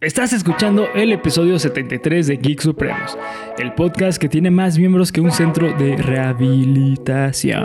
[0.00, 3.18] Estás escuchando el episodio 73 de Geek Supremos,
[3.58, 7.64] el podcast que tiene más miembros que un centro de rehabilitación.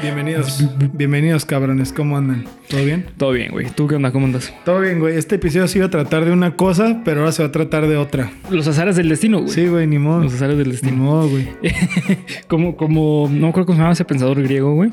[0.00, 2.44] Bienvenidos, bienvenidos cabrones, ¿cómo andan?
[2.68, 3.06] ¿Todo bien?
[3.16, 3.70] Todo bien, güey.
[3.70, 4.12] ¿Tú qué onda?
[4.12, 4.54] ¿Cómo andas?
[4.64, 5.16] Todo bien, güey.
[5.16, 7.88] Este episodio se iba a tratar de una cosa, pero ahora se va a tratar
[7.88, 8.30] de otra.
[8.50, 9.50] Los azares del destino, güey.
[9.50, 10.22] Sí, güey, ni modo.
[10.22, 10.96] Los azares del Ni destino.
[10.96, 11.48] modo, güey.
[12.46, 14.92] como, como, no acuerdo cómo se llama ese pensador griego, güey.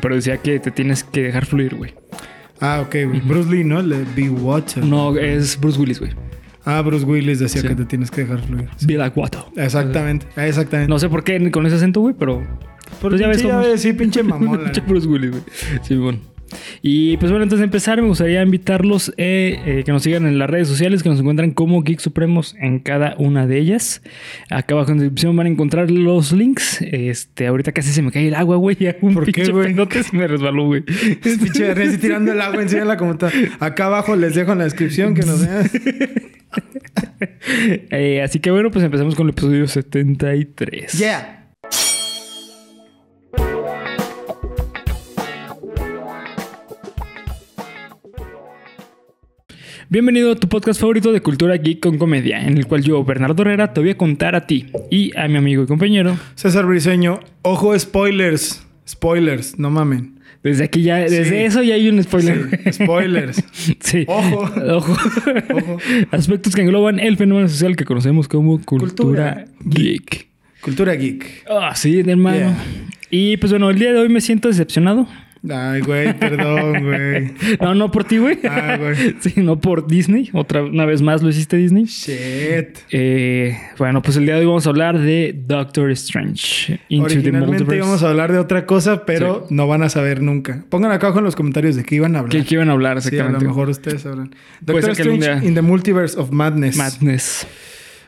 [0.00, 1.92] Pero decía que te tienes que dejar fluir, güey.
[2.64, 3.20] Ah, ok, güey.
[3.20, 3.82] Bruce Lee, ¿no?
[3.82, 4.84] Le Be Water.
[4.84, 6.12] No, es Bruce Willis, güey.
[6.64, 7.66] Ah, Bruce Willis decía Sí.
[7.68, 8.68] que te tienes que dejar fluir.
[8.86, 9.40] Be like water.
[9.56, 10.88] Exactamente, exactamente.
[10.88, 12.40] No sé por qué con ese acento, güey, pero.
[13.00, 13.58] Pues ya ves sí, cómo.
[13.58, 14.62] ves, sí, pinche mamón.
[14.64, 14.80] Pinche.
[14.82, 15.42] Bruce Willis, güey.
[15.82, 16.18] Sí, bueno.
[16.82, 20.38] Y pues bueno, antes de empezar, me gustaría invitarlos eh, eh, que nos sigan en
[20.38, 24.02] las redes sociales, que nos encuentran como Geek Supremos en cada una de ellas.
[24.50, 26.80] Acá abajo en la descripción van a encontrar los links.
[26.82, 28.76] Este, ahorita casi se me cae el agua, güey.
[29.00, 29.72] Un ¿Por qué, güey?
[29.72, 30.84] pedote se me resbaló, güey.
[31.24, 33.38] Es pinche Bernie así tirando el agua encima de la computadora.
[33.60, 35.70] Acá abajo les dejo en la descripción que nos vean.
[37.90, 40.92] Eh, así que bueno, pues empezamos con el episodio 73.
[40.92, 41.41] Yeah.
[49.92, 53.42] Bienvenido a tu podcast favorito de cultura geek con comedia, en el cual yo, Bernardo
[53.42, 56.16] Herrera, te voy a contar a ti y a mi amigo y compañero.
[56.34, 58.66] César Briseño, ojo, spoilers.
[58.88, 60.14] Spoilers, no mamen.
[60.42, 61.34] Desde aquí ya, desde Sí.
[61.34, 62.58] eso ya hay un spoiler.
[62.72, 63.44] Sí, spoilers.
[63.80, 64.06] Sí.
[64.08, 64.50] Ojo.
[64.70, 64.92] Ojo.
[64.92, 65.78] Ojo.
[66.10, 70.26] Aspectos que engloban el fenómeno social que conocemos como cultura, Cultura geek.
[70.62, 71.44] Cultura geek.
[71.50, 72.38] Ah, sí, hermano.
[72.38, 72.64] Yeah.
[73.10, 75.06] Y pues bueno, el día de hoy me siento decepcionado.
[75.50, 77.32] Ay, güey, perdón, güey.
[77.60, 78.38] No, no por ti, güey.
[78.48, 79.16] Ah, güey.
[79.20, 80.30] Sí, no por Disney.
[80.32, 81.84] Otra una vez más lo hiciste Disney.
[81.86, 82.78] Shit.
[82.92, 86.80] Eh, bueno, pues el día de hoy vamos a hablar de Doctor Strange.
[86.88, 87.76] Into the Originalmente Multiverse.
[87.78, 90.64] íbamos a hablar de otra cosa, pero no van a saber nunca.
[90.68, 92.30] Pongan acá abajo en los comentarios de qué iban a hablar.
[92.32, 93.46] ¿Qué, qué iban a hablar Sí, a lo exactamente?
[93.46, 94.34] mejor ustedes sabrán.
[94.60, 96.76] Doctor Strange in the Multiverse of Madness.
[96.76, 97.46] Madness.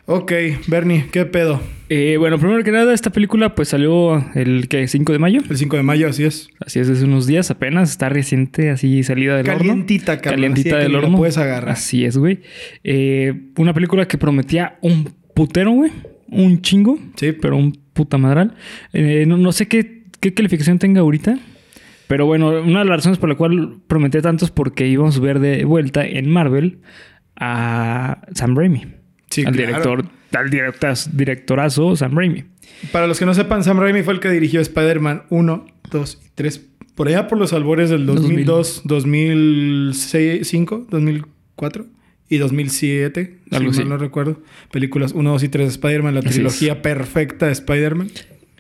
[0.07, 0.33] Ok,
[0.67, 1.63] Bernie, ¿qué pedo?
[1.89, 5.41] Eh, bueno, primero que nada, esta película pues salió el que 5 de mayo.
[5.49, 6.49] El 5 de mayo, así es.
[6.61, 7.91] Así es, hace unos días apenas.
[7.91, 9.59] Está reciente, así salida del horno.
[9.59, 10.43] Calientita, cabrón.
[10.43, 11.17] Calientita que del la horno.
[11.17, 11.71] puedes agarrar.
[11.71, 12.41] Así es, güey.
[12.83, 15.91] Eh, una película que prometía un putero, güey.
[16.29, 16.99] Un chingo.
[17.17, 17.33] Sí.
[17.33, 18.55] Pero un puta madral.
[18.93, 21.39] Eh, no, no sé qué, qué calificación tenga ahorita.
[22.09, 25.21] Pero bueno, una de las razones por la cual prometía tanto es porque íbamos a
[25.21, 26.81] ver de vuelta en Marvel
[27.37, 29.04] a Sam Raimi.
[29.35, 29.67] Sí, al claro.
[29.69, 32.45] director, al directas- directorazo Sam Raimi.
[32.93, 36.29] Para los que no sepan, Sam Raimi fue el que dirigió Spider-Man 1, 2 y
[36.35, 36.67] 3.
[36.95, 41.87] Por allá por los albores del 2002, 2005, 2004
[42.29, 43.39] y 2007.
[43.51, 44.41] Algo si mal no recuerdo.
[44.73, 48.09] Películas 1, 2 y 3 de Spider-Man, la Así trilogía perfecta de Spider-Man.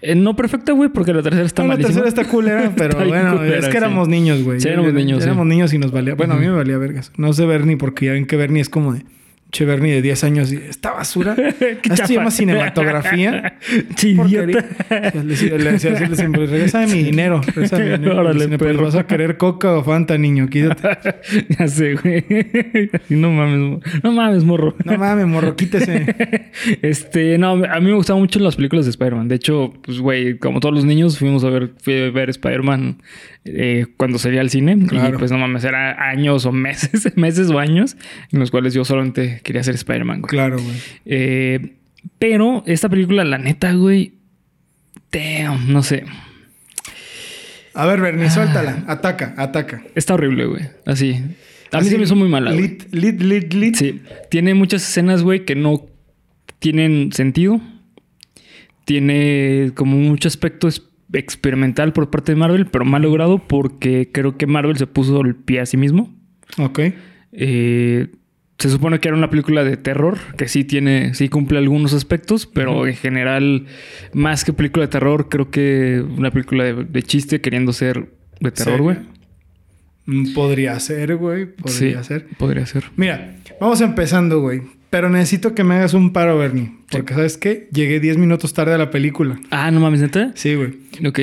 [0.02, 2.02] Eh, no perfecta, güey, porque la tercera está No, la malísima.
[2.02, 3.76] tercera está culera, pero Está bueno, culera, es que sí.
[3.78, 4.60] éramos niños, güey.
[4.60, 5.28] Sí, éramos niños, sí.
[5.28, 6.14] Éramos niños y nos valía.
[6.14, 7.10] Bueno, a mí me valía vergas.
[7.16, 9.04] No sé Bernie, porque ya ven que Bernie es como de.
[9.54, 11.36] Che, Bernie de 10 años y esta basura.
[11.84, 13.56] Esto se llama cinematografía.
[13.96, 14.64] Sí, Porquería.
[14.90, 17.40] Le decía, decía, pues, regresa mi dinero.
[17.54, 18.18] Regresa mi dinero.
[18.18, 18.84] Órale, Le decía, pues, perro.
[18.84, 20.48] vas a querer coca o Fanta, niño.
[20.48, 21.14] Quítate.
[21.56, 22.24] ya sé, güey.
[23.10, 24.74] No mames, no mames, morro.
[24.84, 26.04] No mames, morro, quítese.
[26.82, 29.28] Este, no, a mí me gustaban mucho las películas de Spider-Man.
[29.28, 32.98] De hecho, pues, güey, como todos los niños, fuimos a ver, fui a ver Spider-Man
[33.44, 34.78] eh, cuando salía al cine.
[34.86, 35.14] Claro.
[35.14, 37.96] Y pues no mames, era años o meses, meses o años
[38.32, 40.30] en los cuales yo solamente quería ser Spider-Man, güey.
[40.30, 40.76] Claro, güey.
[41.04, 41.76] Eh,
[42.18, 44.14] pero esta película, la neta, güey,
[45.12, 46.04] damn, no sé.
[47.74, 48.84] A ver, Bernie, suéltala.
[48.88, 49.82] Ataca, ataca.
[49.94, 50.62] Está horrible, güey.
[50.86, 51.12] Así.
[51.14, 51.18] A
[51.78, 52.52] mí Así, se me hizo muy mala.
[52.52, 52.62] güey.
[52.62, 53.74] Lit, lit, lit, lit.
[53.76, 54.00] Sí,
[54.30, 55.86] tiene muchas escenas, güey, que no
[56.60, 57.60] tienen sentido.
[58.84, 60.68] Tiene como mucho aspecto
[61.12, 65.34] experimental por parte de Marvel, pero mal logrado porque creo que Marvel se puso el
[65.34, 66.14] pie a sí mismo.
[66.58, 66.80] Ok.
[67.32, 68.08] Eh,
[68.64, 72.46] se supone que era una película de terror, que sí tiene, sí cumple algunos aspectos,
[72.46, 73.66] pero en general,
[74.14, 78.08] más que película de terror, creo que una película de, de chiste queriendo ser
[78.40, 78.96] de terror, güey.
[80.06, 81.44] Mm, Podría ser, güey.
[81.44, 82.26] Podría Sí, ser.
[82.38, 82.84] Podría ser.
[82.96, 84.62] Mira, vamos empezando, güey.
[84.88, 86.72] Pero necesito que me hagas un paro, Bernie.
[86.90, 87.68] Porque, ¿sabes qué?
[87.70, 89.38] Llegué 10 minutos tarde a la película.
[89.50, 90.32] Ah, no mames, neta.
[90.36, 90.70] Sí, güey.
[91.06, 91.20] Ok.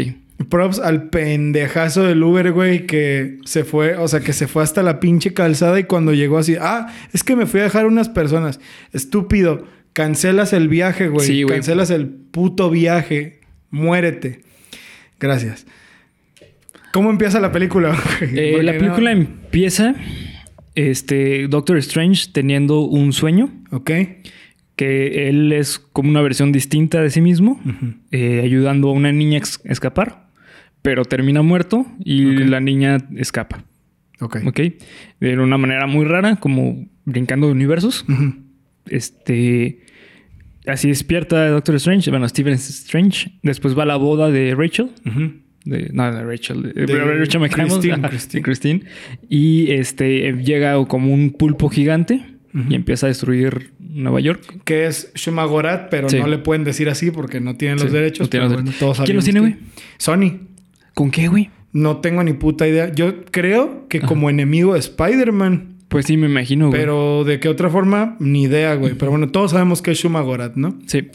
[0.50, 4.84] Props al pendejazo del Uber, güey, que se fue, o sea, que se fue hasta
[4.84, 8.10] la pinche calzada y cuando llegó así, ah, es que me fui a dejar unas
[8.10, 8.60] personas.
[8.94, 11.26] Estúpido, cancelas el viaje, güey.
[11.28, 11.56] Sí, güey.
[11.56, 13.40] Cancelas el puto viaje.
[13.70, 14.42] Muérete.
[15.20, 15.66] Gracias.
[16.94, 17.96] ¿Cómo empieza la película?
[18.22, 19.96] Eh, la no- película empieza
[20.76, 23.92] este Doctor Strange teniendo un sueño Ok.
[24.76, 27.62] que él es como una versión distinta de sí mismo,
[28.12, 30.30] eh, ayudando a una niña a escapar,
[30.82, 33.64] pero termina muerto y la niña escapa.
[34.20, 34.38] Ok.
[34.46, 34.60] ¿Ok?
[35.20, 38.06] De una manera muy rara, como brincando de universos.
[38.88, 39.80] Este.
[40.68, 43.32] Así despierta Doctor Strange, bueno, Stephen Strange.
[43.42, 44.90] Después va a la boda de Rachel.
[45.66, 46.74] De, no, de Rachel.
[46.74, 47.74] De, De Rachel McAdams.
[47.80, 48.44] Christine, Christine.
[48.44, 48.82] Christine.
[49.28, 52.24] Y este llega como un pulpo gigante
[52.70, 54.62] y empieza a destruir Nueva York.
[54.64, 56.20] Que es Shumagorat, pero Sí.
[56.20, 58.28] no le pueden decir así porque no tienen los Sí, derechos.
[58.28, 58.80] no tienen pero los bueno, derechos.
[58.98, 59.58] todos ¿Quién los tiene, que-
[59.98, 60.40] Sony.
[60.94, 61.50] ¿Con qué, güey?
[61.74, 62.94] No tengo ni puta idea.
[62.94, 65.76] Yo creo que como enemigo de Spider-Man.
[65.88, 66.80] Pues sí, me imagino, güey.
[66.80, 68.94] Pero de qué otra forma, ni idea, güey.
[68.96, 70.78] Pero bueno, todos sabemos que es Shumagorat, ¿no?
[70.86, 71.10] Sí.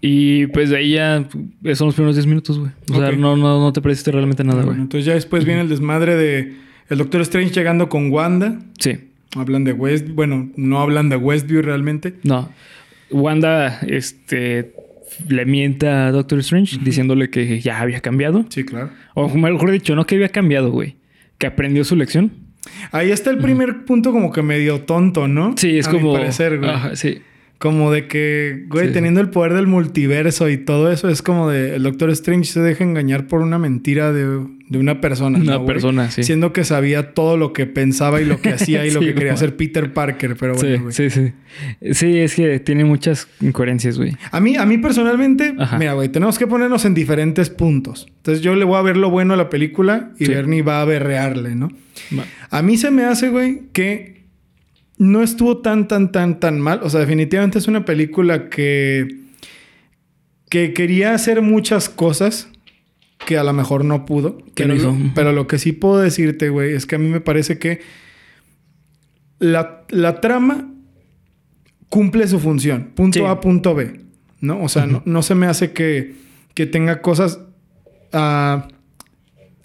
[0.00, 1.28] Y pues de ahí ya
[1.74, 2.72] son los primeros 10 minutos, güey.
[2.90, 4.82] O sea, no, no, no te pareciste realmente nada, Bueno, güey.
[4.82, 6.54] entonces ya después viene el desmadre de
[6.88, 8.58] el Doctor Strange llegando con Wanda.
[8.78, 8.98] Sí.
[9.36, 12.14] Hablan de West, bueno, no hablan de Westview realmente.
[12.24, 12.50] No.
[13.10, 14.74] Wanda, este,
[15.28, 18.44] le mienta a Doctor Strange diciéndole que ya había cambiado.
[18.48, 18.90] Sí, claro.
[19.14, 20.96] O mejor dicho, no que había cambiado, güey.
[21.38, 22.32] Que aprendió su lección.
[22.92, 25.54] Ahí está el primer punto como que medio tonto, ¿no?
[25.56, 26.12] Sí, es A como.
[26.12, 26.70] Mi parecer, güey.
[26.70, 27.22] Ajá, sí.
[27.62, 28.92] Como de que, güey, Sí.
[28.92, 32.60] teniendo el poder del multiverso y todo eso, es como de el Doctor Strange se
[32.60, 35.38] deja engañar por una mentira de, de una persona.
[35.38, 36.24] Una ¿no, persona, sí.
[36.24, 39.14] Siendo que sabía todo lo que pensaba y lo que hacía y lo Sí, que
[39.14, 40.92] quería hacer Peter Parker, pero Sí, bueno, güey.
[40.92, 41.32] sí, sí.
[41.92, 44.16] Sí, es que tiene muchas incoherencias, güey.
[44.32, 45.78] A mí, a mí personalmente, Ajá.
[45.78, 48.08] mira, güey, tenemos que ponernos en diferentes puntos.
[48.16, 50.34] Entonces yo le voy a ver lo bueno a la película y Sí.
[50.34, 51.68] Bernie va a berrearle, ¿no?
[52.18, 52.24] Va.
[52.50, 54.21] A mí se me hace, güey, que
[55.02, 56.80] no estuvo tan, tan, tan, tan mal.
[56.84, 59.08] O sea, definitivamente es una película que,
[60.48, 62.48] que quería hacer muchas cosas
[63.26, 64.38] que a lo mejor no pudo.
[64.54, 64.96] Que pero, no hizo.
[65.16, 67.80] pero lo que sí puedo decirte, güey, es que a mí me parece que
[69.40, 70.72] la, la trama
[71.88, 72.92] cumple su función.
[72.94, 73.24] Punto Sí.
[73.24, 74.02] A, punto B.
[74.40, 74.62] ¿No?
[74.62, 76.14] O sea, no, no se me hace que,
[76.54, 77.40] que tenga cosas
[78.12, 78.68] ah,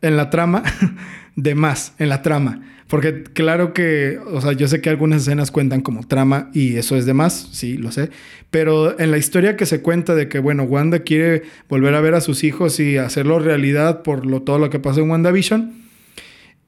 [0.01, 0.63] en la trama
[1.35, 2.63] de más, en la trama.
[2.87, 6.95] Porque claro que, o sea, yo sé que algunas escenas cuentan como trama y eso
[6.95, 8.09] es de más, sí, lo sé.
[8.49, 12.13] Pero en la historia que se cuenta de que, bueno, Wanda quiere volver a ver
[12.13, 15.73] a sus hijos y hacerlo realidad por lo, todo lo que pasó en WandaVision.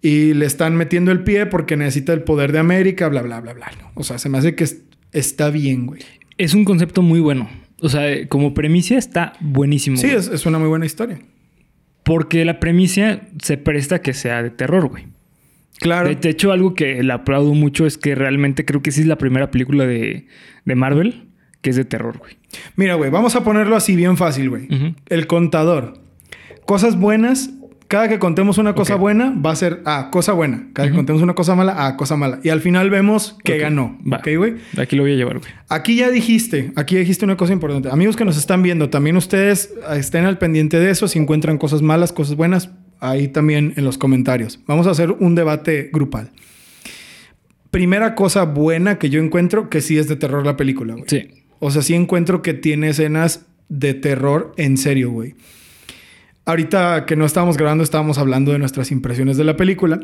[0.01, 3.53] Y le están metiendo el pie porque necesita el poder de América, bla, bla, bla,
[3.53, 3.71] bla.
[3.81, 3.91] ¿no?
[3.95, 4.81] O sea, se me hace que es-
[5.11, 6.01] está bien, güey.
[6.37, 7.49] Es un concepto muy bueno.
[7.81, 9.95] O sea, como premisa está buenísimo.
[9.97, 11.19] Sí, es, es una muy buena historia.
[12.03, 15.05] Porque la premisa se presta a que sea de terror, güey.
[15.79, 16.09] Claro.
[16.09, 19.07] De, de hecho, algo que le aplaudo mucho es que realmente creo que sí es
[19.07, 20.27] la primera película de,
[20.65, 21.29] de Marvel
[21.61, 22.37] que es de terror, güey.
[22.75, 24.67] Mira, güey, vamos a ponerlo así bien fácil, güey.
[25.07, 25.99] El contador.
[26.65, 27.51] Cosas buenas.
[27.87, 30.67] Cada que contemos una cosa buena, va a ser, ah, cosa buena.
[30.73, 32.39] Cada que contemos una cosa mala, ah, cosa mala.
[32.43, 33.97] Y al final vemos que ganó.
[34.01, 34.17] Va.
[34.17, 34.55] ¿Ok, güey?
[34.77, 35.51] Aquí lo voy a llevar, güey.
[35.69, 37.89] Aquí ya dijiste, aquí dijiste una cosa importante.
[37.89, 41.07] Amigos que nos están viendo, también ustedes estén al pendiente de eso.
[41.07, 44.59] Si encuentran cosas malas, cosas buenas, ahí también en los comentarios.
[44.67, 46.31] Vamos a hacer un debate grupal.
[47.71, 51.05] Primera cosa buena que yo encuentro, que sí es de terror la película, güey.
[51.07, 51.29] Sí.
[51.59, 55.35] O sea, sí encuentro que tiene escenas de terror en serio, güey.
[56.45, 59.99] Ahorita que no estábamos grabando, estábamos hablando de nuestras impresiones de la película.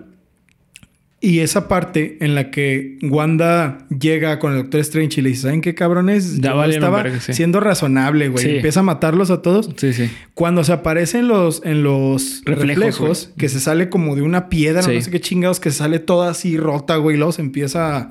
[1.21, 5.43] Y esa parte en la que Wanda llega con el Doctor Strange y le dice,
[5.43, 6.39] ¿saben qué cabrones?
[6.39, 7.33] Ya Yo estaba verga, sí.
[7.33, 8.43] siendo razonable, güey.
[8.45, 8.55] Sí.
[8.57, 9.71] Empieza a matarlos a todos.
[9.77, 10.09] Sí, sí.
[10.35, 14.91] Cuando se aparecen los, en los Reflejos, que se sale como de una piedra, Sí.
[14.93, 18.09] no sé qué chingados, que sale toda así rota, güey, se empieza a,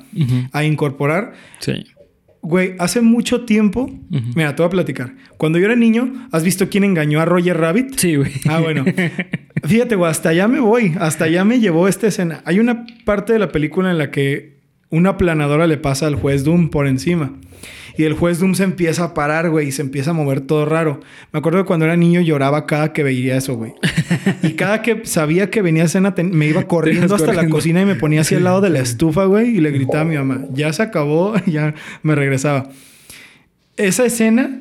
[0.53, 1.35] a incorporar.
[1.61, 1.85] Sí.
[2.45, 3.91] Güey, hace mucho tiempo,
[4.37, 5.15] mira, te voy a platicar.
[5.39, 7.95] Cuando yo era niño, ¿has visto quién engañó a Roger Rabbit?
[7.97, 8.33] Sí, güey.
[8.47, 8.85] Ah, bueno.
[9.65, 10.95] Fíjate, güey, hasta allá me voy.
[11.01, 12.43] Hasta allá me llevó esta escena.
[12.45, 14.54] Hay una parte de la película en la que
[14.97, 17.33] una planadora le pasa al juez Doom por encima.
[17.97, 20.65] Y el juez Doom se empieza a parar, güey, y se empieza a mover todo
[20.67, 21.01] raro.
[21.33, 23.73] Me acuerdo que cuando era niño lloraba cada que veía eso, güey.
[24.43, 27.85] Y cada que sabía que venía escena, ten- me iba corriendo hasta la cocina y
[27.87, 30.45] me ponía así al lado de la estufa, güey, y le gritaba a mi mamá,
[30.53, 32.69] ya se acabó, ya me regresaba.
[33.77, 34.61] Esa escena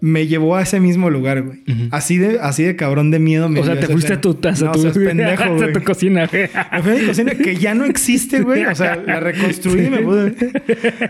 [0.00, 1.62] me llevó a ese mismo lugar, güey.
[1.90, 4.38] Así de, así de cabrón de miedo me O sea, dio te fuiste a tu
[4.40, 6.48] casa, No, tu, seas pendejo, a tu cocina, güey.
[6.72, 8.64] Me fui a mi cocina que ya no existe, güey.
[8.66, 10.34] O sea, la reconstruí y me pude.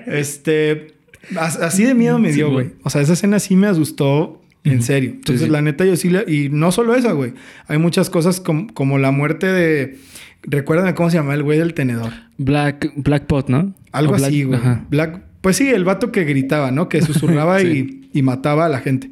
[0.06, 0.94] Este.
[1.36, 2.66] as- Así de miedo me dio, güey.
[2.68, 2.76] güey.
[2.84, 5.10] O sea, esa escena sí me asustó en serio.
[5.10, 5.50] Entonces, sí.
[5.50, 6.22] la neta, yo sí la.
[6.26, 7.32] Y no solo esa, güey.
[7.68, 9.96] Hay muchas cosas com- como la muerte de.
[10.42, 12.12] Recuérdame cómo se llama el güey del tenedor.
[12.38, 13.74] Black, Black Pot, ¿no?
[13.92, 14.58] Algo O Black- así, güey.
[14.60, 14.84] Ajá.
[14.90, 15.22] Black.
[15.46, 16.88] Pues sí, el vato que gritaba, ¿no?
[16.88, 18.08] Que susurraba Sí.
[18.12, 19.10] y, y mataba a la gente.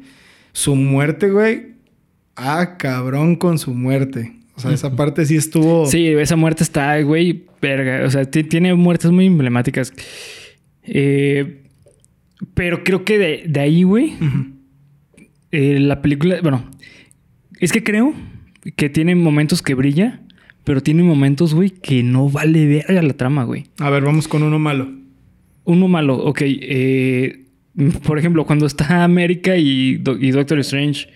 [0.51, 1.75] Su muerte, güey.
[2.35, 4.33] Ah, cabrón con su muerte.
[4.57, 5.85] O sea, esa parte sí estuvo.
[5.85, 8.05] Sí, esa muerte está, güey, verga.
[8.05, 9.93] O sea, ti- tiene muertes muy emblemáticas.
[10.83, 11.63] Eh,
[12.53, 14.11] pero creo que de, de ahí, güey,
[15.51, 16.69] eh, la película, bueno,
[17.61, 18.13] es que creo
[18.75, 20.19] que tiene momentos que brilla,
[20.65, 23.67] pero tiene momentos, güey, que no vale verga la trama, güey.
[23.79, 24.89] A ver, vamos con uno malo.
[25.65, 26.41] Uno malo, ok.
[26.45, 27.41] eh,
[28.03, 31.09] por ejemplo, cuando está América y, Do- y Doctor Strange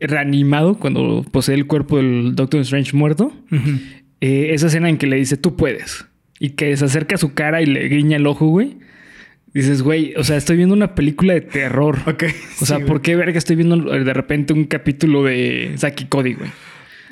[0.00, 3.32] reanimado, cuando posee el cuerpo del Doctor Strange muerto,
[4.20, 6.04] eh, esa escena en que le dice, tú puedes.
[6.40, 8.76] Y que se acerca a su cara y le guiña el ojo, güey.
[9.54, 11.98] Dices, güey, o sea, estoy viendo una película de terror.
[12.06, 12.24] Ok.
[12.60, 16.34] O sea, sí, ¿por qué verga estoy viendo de repente un capítulo de Saki Cody,
[16.34, 16.50] güey?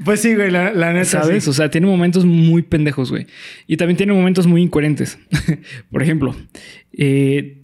[0.05, 1.23] Pues sí, güey, la, la neta.
[1.23, 1.45] ¿Sabes?
[1.45, 1.51] sí.
[1.51, 3.27] O sea, tiene momentos muy pendejos, güey.
[3.67, 5.19] Y también tiene momentos muy incoherentes.
[5.91, 6.35] Por ejemplo,
[6.93, 7.63] eh,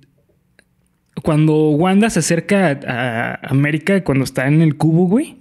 [1.22, 5.36] cuando Wanda se acerca a, América, cuando está en el cubo, güey.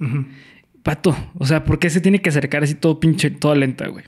[0.83, 4.05] Pato, o sea, ¿por qué se tiene que acercar así todo pinche, toda lenta, güey?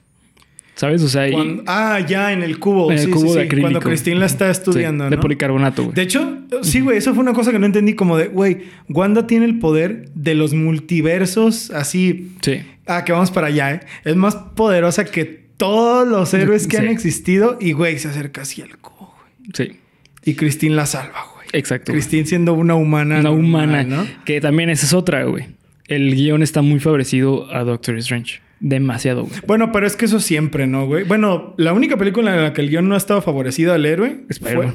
[0.75, 1.03] ¿Sabes?
[1.03, 2.91] O sea, y- Cuando- ah, ya, en el cubo.
[2.91, 3.61] en el sí, cubo sí, de acrílico.
[3.65, 5.21] Cuando Christine la está estudiando, Sí, de ¿no?
[5.21, 5.95] policarbonato, güey.
[5.95, 9.27] De hecho, sí, güey, eso fue una cosa que no entendí como de, güey, Wanda
[9.27, 12.31] tiene el poder de los multiversos así.
[12.41, 12.61] Sí.
[12.87, 13.79] Ah, que vamos para allá, ¿eh?
[14.03, 15.23] Es más poderosa que
[15.57, 19.51] todos los héroes que han existido y, güey, se acerca así al cubo, güey.
[19.53, 19.79] Sí,
[20.25, 21.47] Y Christine la salva, güey.
[21.53, 21.91] exacto.
[21.91, 23.19] Christine siendo una humana.
[23.19, 23.83] Una normal, humana.
[23.83, 24.07] ¿no?
[24.25, 25.45] Que también esa es otra, güey.
[25.87, 28.39] El guion está muy favorecido a Doctor Strange.
[28.65, 29.41] Demasiado, güey.
[29.45, 31.03] Bueno, pero es que eso siempre, ¿no, güey?
[31.03, 34.23] Bueno, la única película en la que el guion no ha estado favorecido al héroe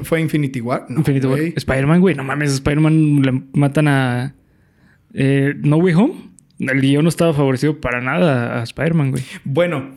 [0.03, 0.85] fue, Infinity War.
[0.91, 1.41] No, Infinity War.
[1.57, 2.15] Spider-Man, güey.
[2.15, 4.35] No mames, Spider-Man le matan a.
[5.15, 6.15] eh, no Way Home.
[6.59, 9.23] El guion no estaba favorecido para nada a Spider-Man, güey.
[9.45, 9.95] Bueno,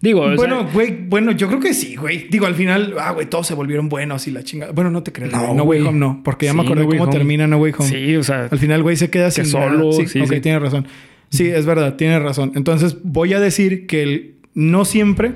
[0.00, 2.28] Digo, o sea, bueno, güey, bueno, yo creo que sí, güey.
[2.30, 4.72] Digo, al final, ah, güey, todos se volvieron buenos y la chingada.
[4.72, 5.56] Bueno, no te creas, No, güey.
[5.56, 5.80] No Way.
[5.82, 7.12] Home no, porque ya me acordé No cómo Home.
[7.12, 7.88] termina No Way Home.
[7.88, 8.48] Sí, o sea.
[8.50, 9.92] Al final, güey, se queda sin solo, nada.
[9.92, 10.40] Sí, sí, ok, sí.
[10.40, 10.86] tiene razón.
[11.30, 12.52] Sí, es verdad, tiene razón.
[12.56, 15.34] Entonces, voy a decir que el- no siempre,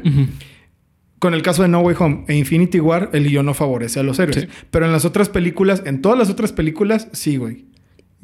[1.21, 4.03] con el caso de No Way Home e Infinity War, el guion no favorece a
[4.03, 4.43] los héroes.
[4.43, 4.49] Sí.
[4.71, 7.67] Pero en las otras películas, en todas las otras películas, sí, güey.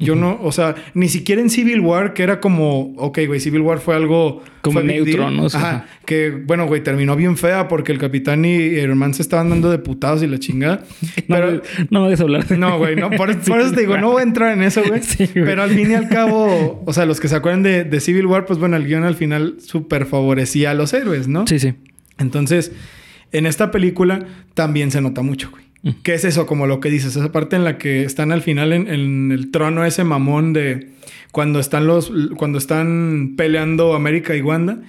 [0.01, 3.61] Yo no, o sea, ni siquiera en Civil War, que era como, ok, güey, Civil
[3.61, 5.29] War fue algo Como fue neutro.
[5.29, 5.45] ¿no?
[5.45, 5.57] Ajá.
[5.57, 5.85] ajá.
[6.05, 9.69] Que, bueno, güey, terminó bien fea porque el capitán y el man se estaban dando
[9.69, 10.83] de putados y la chingada.
[11.27, 12.51] No, Pero, no me hagas hablar.
[12.57, 15.01] no, güey, no, por, por eso te digo, no voy a entrar en eso, güey.
[15.11, 15.45] Sí, güey.
[15.45, 18.25] Pero al fin y al cabo, o sea, los que se acuerdan de, de Civil
[18.25, 21.45] War, pues bueno, el guion al final súper favorecía a los héroes, ¿no?
[21.47, 21.73] Sí, sí.
[22.17, 22.71] Entonces,
[23.31, 25.70] en esta película también se nota mucho, güey.
[26.03, 26.45] ¿Qué es eso?
[26.45, 29.49] Como lo que dices, esa parte en la que están al final en, en el
[29.49, 30.91] trono ese mamón de
[31.31, 34.79] cuando están los cuando están peleando América y Wanda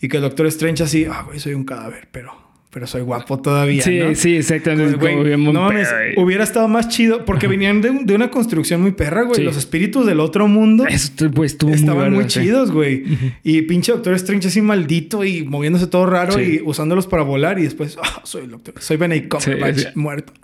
[0.00, 2.45] y que el Doctor Strange así, ah, güey, soy un cadáver, pero
[2.76, 4.14] pero soy guapo todavía, Sí, ¿no?
[4.14, 4.98] sí, exactamente.
[4.98, 8.82] Güey, Como no mames, hubiera estado más chido porque venían de, un- de una construcción
[8.82, 9.36] muy perra, güey.
[9.36, 9.42] Sí.
[9.42, 13.04] Los espíritus del otro mundo estu- pues, estaban muy, chidos, güey.
[13.42, 16.58] Y pinche Doctor Strange así maldito y moviéndose todo raro Sí.
[16.58, 20.34] y usándolos para volar y después, ah, soy el Doctor, soy Benedict Cumberbatch Sí, muerto.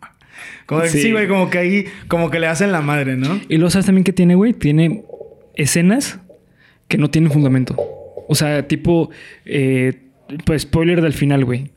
[0.65, 1.13] Como Sí.
[1.13, 3.39] güey, como que ahí, como que le hacen la madre, ¿no?
[3.51, 5.03] Y luego sabes también que tiene, güey, tiene
[5.55, 6.19] escenas
[6.89, 7.77] que no tienen fundamento.
[8.27, 9.11] O sea, tipo,
[9.45, 9.99] eh,
[10.47, 11.73] pues spoiler del final, güey.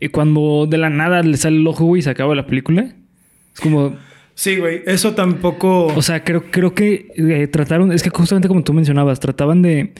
[0.00, 2.94] Y cuando de la nada le sale el ojo, güey, y se acaba la película.
[3.54, 3.96] Es como,
[4.34, 5.86] Sí, güey, eso tampoco.
[5.86, 9.94] o sea, creo, creo que eh, trataron, es que justamente como tú mencionabas, trataban de,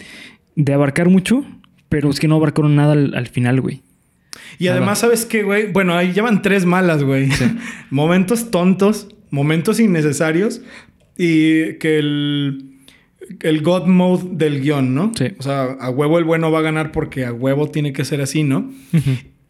[0.57, 1.43] de abarcar mucho,
[1.89, 3.81] pero es que no abarcaron nada al, al final, güey.
[4.59, 5.73] y además, ¿sabes qué, güey?
[5.73, 7.31] Bueno, ahí llevan tres malas, güey.
[7.91, 10.61] momentos tontos, momentos innecesarios
[11.17, 12.73] y que el.
[13.41, 15.11] El God Mode del guion, ¿no?
[15.17, 15.33] Sí.
[15.39, 18.21] O sea, a huevo el bueno va a ganar porque a huevo tiene que ser
[18.21, 18.71] así, ¿no?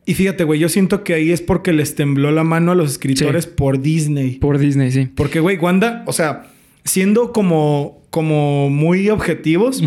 [0.06, 2.92] Y fíjate, güey, yo siento que ahí es porque les tembló la mano a los
[2.92, 3.50] escritores Sí.
[3.56, 4.36] por Disney.
[4.36, 5.08] Por Disney, sí.
[5.14, 6.46] Porque, güey, Wanda, o sea,
[6.84, 9.82] siendo como, como muy objetivos,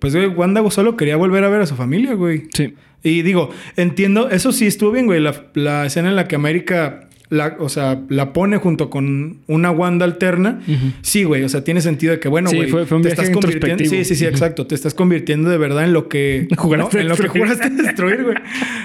[0.00, 2.44] pues, güey, Wanda solo quería volver a ver a su familia, güey.
[2.54, 2.74] Sí.
[3.02, 7.08] Y digo, entiendo, eso sí estuvo bien, güey, la, la escena en la que América,
[7.30, 10.60] la, o sea, la pone junto con una Wanda alterna.
[11.02, 13.08] Sí, güey, o sea, tiene sentido de que, bueno, Sí, güey, fue- fue un te
[13.08, 13.84] estás convirtiendo.
[13.84, 14.66] Sí, sí, sí, exacto.
[14.66, 16.48] Te estás convirtiendo de verdad en lo que.
[16.94, 18.36] En lo que juraste destruir, güey.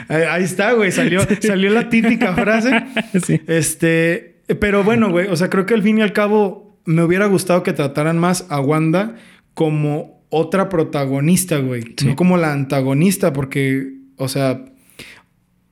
[0.08, 0.92] Ahí, está, güey.
[0.92, 2.72] Salió, salió la típica frase.
[3.26, 3.42] Sí.
[3.48, 7.26] Este, pero bueno, güey, o sea, creo que al fin y al cabo me hubiera
[7.28, 9.16] gustado que trataran más a Wanda
[9.54, 12.08] como otra protagonista, güey, Sí.
[12.08, 14.66] no como la antagonista, porque, o sea,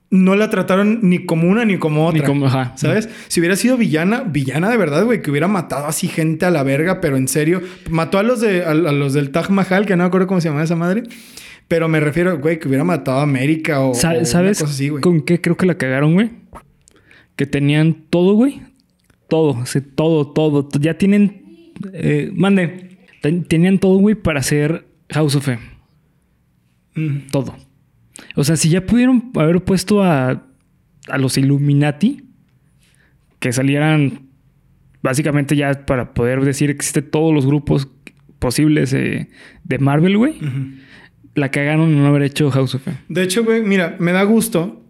[0.10, 2.22] no la trataron ni como una ni como otra.
[2.22, 2.74] Ni como- ajá.
[2.78, 3.10] ¿Sabes?
[3.28, 6.64] Si hubiera sido villana, villana de verdad, güey, que hubiera matado así gente a la
[6.64, 9.96] verga, pero en serio, mató a los de a, a los del Taj Mahal, que
[9.96, 11.04] no me acuerdo cómo se llamaba esa madre.
[11.68, 14.72] Pero me refiero, güey, que hubiera matado a América o, Sa- o una ¿Sabes cosa
[14.72, 15.02] así, güey.
[15.02, 16.30] con qué creo que la cagaron, güey?
[17.36, 18.62] Que tenían todo, güey.
[19.28, 20.70] Todo, sea, todo, todo.
[20.80, 21.74] Ya tienen...
[21.92, 22.98] eh, mande.
[23.22, 25.60] Ten- tenían todo, güey, para hacer House of M.
[26.96, 27.28] Mm.
[27.32, 27.56] Todo.
[28.36, 30.44] O sea, si ya pudieron haber puesto a,
[31.08, 32.24] a los Illuminati,
[33.40, 34.28] que salieran
[35.02, 37.88] básicamente ya para poder decir que existen todos los grupos
[38.40, 39.30] posibles eh,
[39.64, 40.36] de Marvel, güey,
[41.36, 42.98] la cagaron en no haber hecho House of M.
[43.10, 44.84] De hecho, güey, mira, me da gusto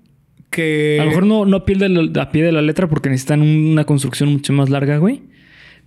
[0.50, 0.98] que...
[1.00, 3.10] A lo mejor no, no a, pie de la, a pie de la letra porque
[3.10, 5.24] necesitan una construcción mucho más larga, güey.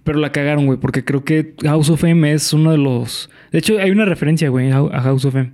[0.04, 3.30] Pero la cagaron, güey, porque creo que House of M es uno de los...
[3.52, 5.52] De hecho, hay una referencia, güey, a House of M.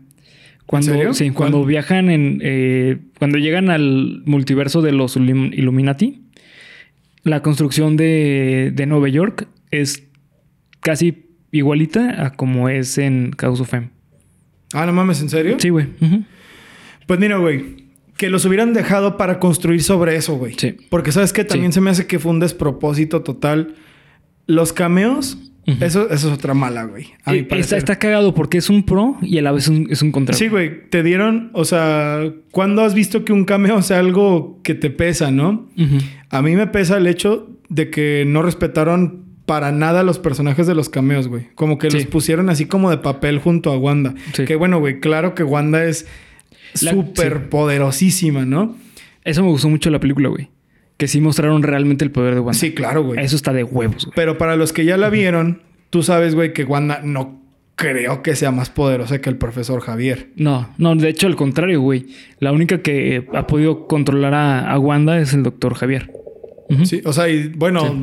[0.66, 1.14] Cuando, serio?
[1.14, 1.68] Sí, cuando ¿Cuál?
[1.68, 2.40] viajan en...
[2.42, 6.22] eh, cuando llegan al multiverso de los Illum- Illuminati,
[7.22, 10.04] la construcción de, de Nueva York es
[10.80, 13.90] casi igualita a como es en House of M.
[14.72, 15.56] Ah, no mames, ¿en serio?
[15.58, 15.86] Sí, güey.
[17.06, 17.86] Pues mira, güey.
[18.16, 20.54] Que los hubieran dejado para construir sobre eso, güey.
[20.56, 20.76] Sí.
[20.88, 23.74] Porque sabes que también se me hace que fue un despropósito total.
[24.46, 27.06] Los cameos, Eso, eso es otra mala, güey.
[27.24, 29.88] A Eh, está, está cagado porque es un pro y a la vez es un,
[29.90, 30.34] es un contra.
[30.36, 30.88] Sí, güey.
[30.90, 32.20] Te dieron, o sea,
[32.52, 35.68] ¿cuándo has visto que un cameo sea algo que te pesa, no?
[36.30, 40.74] A mí me pesa el hecho de que no respetaron para nada los personajes de
[40.76, 41.48] los cameos, güey.
[41.56, 41.96] Como que Sí.
[41.98, 44.14] los pusieron así como de papel junto a Wanda.
[44.34, 44.44] Sí.
[44.44, 46.06] Que bueno, güey, claro que Wanda es
[46.74, 47.44] súper sí.
[47.50, 48.76] poderosísima, ¿no?
[49.24, 50.48] Eso me gustó mucho la película, güey.
[50.96, 52.58] Que sí mostraron realmente el poder de Wanda.
[52.58, 53.22] Sí, claro, güey.
[53.24, 54.14] Eso está de huevos, güey.
[54.16, 57.42] Pero para los que ya la vieron, tú sabes, güey, que Wanda no
[57.74, 60.30] creo que sea más poderosa que el profesor Javier.
[60.36, 62.06] No, no, de hecho, al contrario, güey.
[62.40, 66.10] La única que ha podido controlar a, a Wanda es el doctor Javier.
[66.84, 67.94] Sí, o sea, y bueno,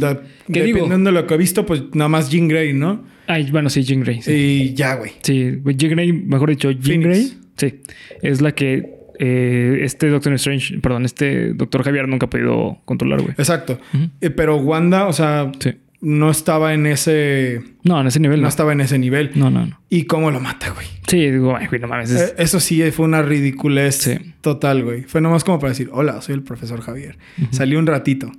[0.47, 3.03] dependiendo de lo que he visto, pues nada más Jean Grey, ¿no?
[3.27, 4.21] Ay, bueno, sí, Jean Grey.
[4.21, 5.11] Sí, Y ya, güey.
[5.21, 7.07] sí Jean Grey, mejor dicho, Jean Phoenix.
[7.07, 7.33] Grey.
[7.57, 7.81] Sí,
[8.21, 13.21] es la que eh, este Doctor Strange, perdón, este doctor Javier nunca ha podido controlar,
[13.21, 13.33] güey.
[13.37, 13.79] Exacto.
[13.93, 14.09] Ujú.
[14.21, 15.71] Eh, pero Wanda, o sea, Sí.
[16.01, 17.61] no estaba en ese.
[17.83, 18.49] No, en ese nivel No no.
[18.49, 19.31] estaba en ese nivel.
[19.35, 19.79] No, no, no.
[19.89, 20.87] ¿Y cómo lo mata, güey?
[21.07, 22.11] Sí, digo, güey, no mames.
[22.11, 24.17] es- Eh, Eso sí fue una ridiculez Sí.
[24.41, 25.03] total, güey.
[25.03, 27.17] Fue nomás como para decir, hola, soy el profesor Javier.
[27.51, 28.31] Salí un ratito.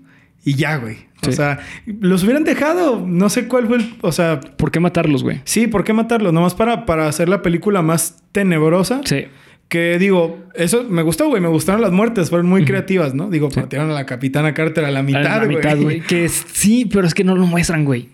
[0.47, 0.97] Y ya, güey.
[1.23, 1.33] O Sí.
[1.33, 3.03] sea, los hubieran dejado.
[3.07, 3.95] No sé cuál fue el.
[4.03, 5.41] O sea, ¿Por qué matarlos, güey?
[5.45, 6.35] sí, ¿por qué matarlos?
[6.35, 9.01] Nomás para, para hacer la película más tenebrosa.
[9.07, 9.25] Sí.
[9.69, 11.41] Que digo, eso me gustó, güey.
[11.43, 12.31] Me gustaron las muertes.
[12.31, 13.31] Fueron muy creativas, ¿no?
[13.31, 15.57] Digo, partieron a la capitana Carter a la A mitad, la güey.
[15.57, 16.01] mitad, güey.
[16.01, 18.11] Que es- sí, pero es que no lo muestran, güey.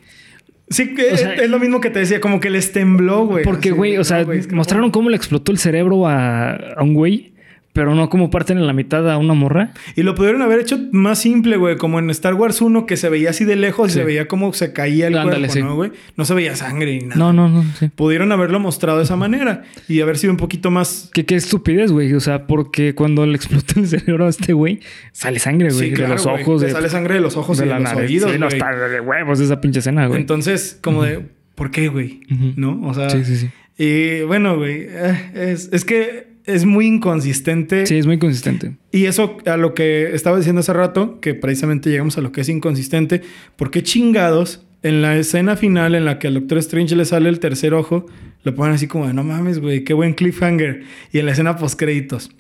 [0.69, 3.45] Sí, que O sea, es lo mismo que te decía, como que les tembló, güey.
[3.45, 6.07] Porque, güey, o sea, no, güey, es que no mostraron cómo le explotó el cerebro
[6.07, 7.33] a, a un güey,
[7.73, 9.73] pero no cómo parten en la mitad a una morra.
[9.95, 11.77] Y lo pudieron haber hecho más simple, güey.
[11.77, 13.99] Como en Star Wars 1, que se veía así de lejos y Sí.
[14.01, 15.63] se veía como se caía el Ándale, cuerpo, sí.
[15.63, 15.93] ¿no, güey?
[16.17, 17.15] No se veía sangre ni nada.
[17.17, 17.89] No, no, no, sí.
[17.95, 21.11] Pudieron haberlo mostrado de esa manera y haber sido un poquito más...
[21.15, 22.13] Qué, qué estupidez, güey.
[22.15, 24.81] O sea, porque cuando le explota el cerebro a este güey,
[25.13, 25.93] sale sangre, güey.
[25.93, 26.43] Claro, de los güey.
[26.43, 28.11] ojos, de, sale sangre de los ojos de y de la los nariz.
[28.11, 28.59] oídos, sí, no, güey.
[28.59, 30.21] está de huevos esa pinche escena, güey.
[30.21, 31.25] Entonces, como de...
[31.55, 32.21] ¿Por qué, güey?
[32.33, 32.53] Ujú.
[32.57, 32.81] ¿No?
[32.89, 33.11] O sea...
[33.11, 33.51] Sí, sí, sí.
[33.79, 34.87] Y bueno, güey.
[34.89, 37.87] eh, es, es que es muy inconsistente.
[37.87, 38.77] Sí, es muy consistente.
[38.93, 42.43] Y eso a lo que estaba diciendo hace rato, que precisamente llegamos a lo que
[42.43, 43.23] es inconsistente,
[43.57, 47.29] ¿por qué chingados en la escena final en la que al Doctor Strange le sale
[47.29, 48.07] el tercer ojo,
[48.43, 50.83] lo ponen así como de no mames, güey, qué buen cliffhanger?
[51.13, 52.31] Y en la escena post créditos.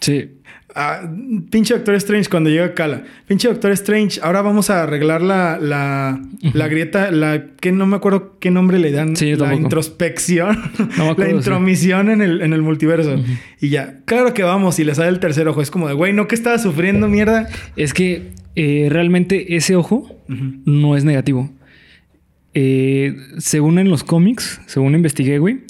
[0.00, 0.30] Sí.
[0.74, 1.08] Ah,
[1.50, 3.04] pinche Doctor Strange cuando llega Cala.
[3.26, 6.20] Pinche Doctor Strange, ahora vamos a arreglar la, la,
[6.52, 9.16] la grieta, la que no me acuerdo qué nombre le dan.
[9.16, 10.58] Sí, la introspección.
[10.98, 11.36] No me acuerdo, la sí.
[11.36, 13.16] intromisión en, el, en el multiverso.
[13.60, 15.62] Y ya, claro que vamos y le sale el tercer ojo.
[15.62, 17.48] Es como de, güey, ¿no que estaba sufriendo mierda?
[17.76, 21.50] Es que eh, realmente ese ojo no es negativo.
[22.54, 25.60] Eh, según en los cómics, según investigué, güey,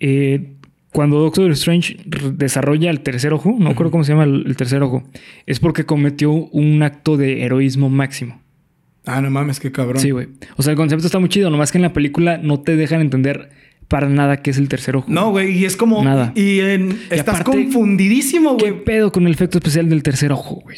[0.00, 0.53] eh,
[0.94, 1.96] cuando Doctor Strange
[2.34, 5.02] desarrolla el tercer ojo, no recuerdo cómo se llama el, el tercer ojo,
[5.44, 8.40] es porque cometió un acto de heroísmo máximo.
[9.04, 9.98] Ah, no mames, qué cabrón.
[10.00, 10.28] Sí, güey.
[10.56, 13.00] O sea, el concepto está muy chido, nomás que en la película no te dejan
[13.00, 13.50] entender
[13.88, 15.06] para nada qué es el tercer ojo.
[15.10, 16.02] No, güey, y es como.
[16.04, 16.30] Nada.
[16.36, 18.84] Y, en- estás aparte, confundidísimo, ¿Qué güey.
[18.84, 20.76] pedo con el efecto especial del tercer ojo, güey?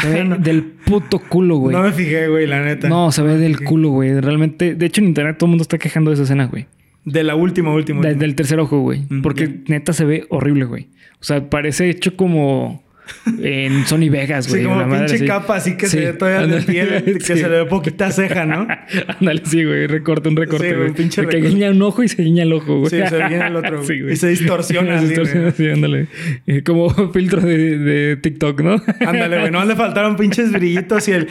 [0.00, 0.36] Se ve No.
[0.38, 1.76] del puto culo, güey.
[1.76, 2.88] No me fijé, güey, la neta.
[2.88, 4.18] No, se ve del culo, güey.
[4.20, 6.66] Realmente, de hecho, en internet todo el mundo está quejando de esa escena, güey.
[7.04, 8.00] De la última, última.
[8.00, 8.20] De- última.
[8.20, 9.02] del tercer ojo, güey.
[9.08, 10.88] Mm, Porque neta se ve horrible, güey.
[11.20, 12.83] O sea, parece hecho como
[13.42, 14.60] en Sony Vegas, güey.
[14.60, 15.26] Sí, como una madre pinche así.
[15.26, 16.64] capa, así que Sí, se ve todavía de ándale.
[17.02, 17.40] piel, que Sí.
[17.40, 18.66] se le ve poquita ceja, ¿no?
[19.20, 19.86] Ándale, sí, güey.
[19.86, 22.42] Recorte, un recorte, Sí, güey, un pinche De que guiña un ojo y se guiña
[22.44, 22.90] el ojo, güey.
[22.90, 23.82] Sí, se viene el otro.
[23.84, 24.12] Sí, güey.
[24.14, 26.06] y se distorsiona Se distorsiona así, ándale.
[26.46, 28.82] Eh, como filtro de, de TikTok, ¿no?
[29.00, 29.50] Ándale, güey.
[29.50, 31.28] No le faltaron pinches brillitos y el...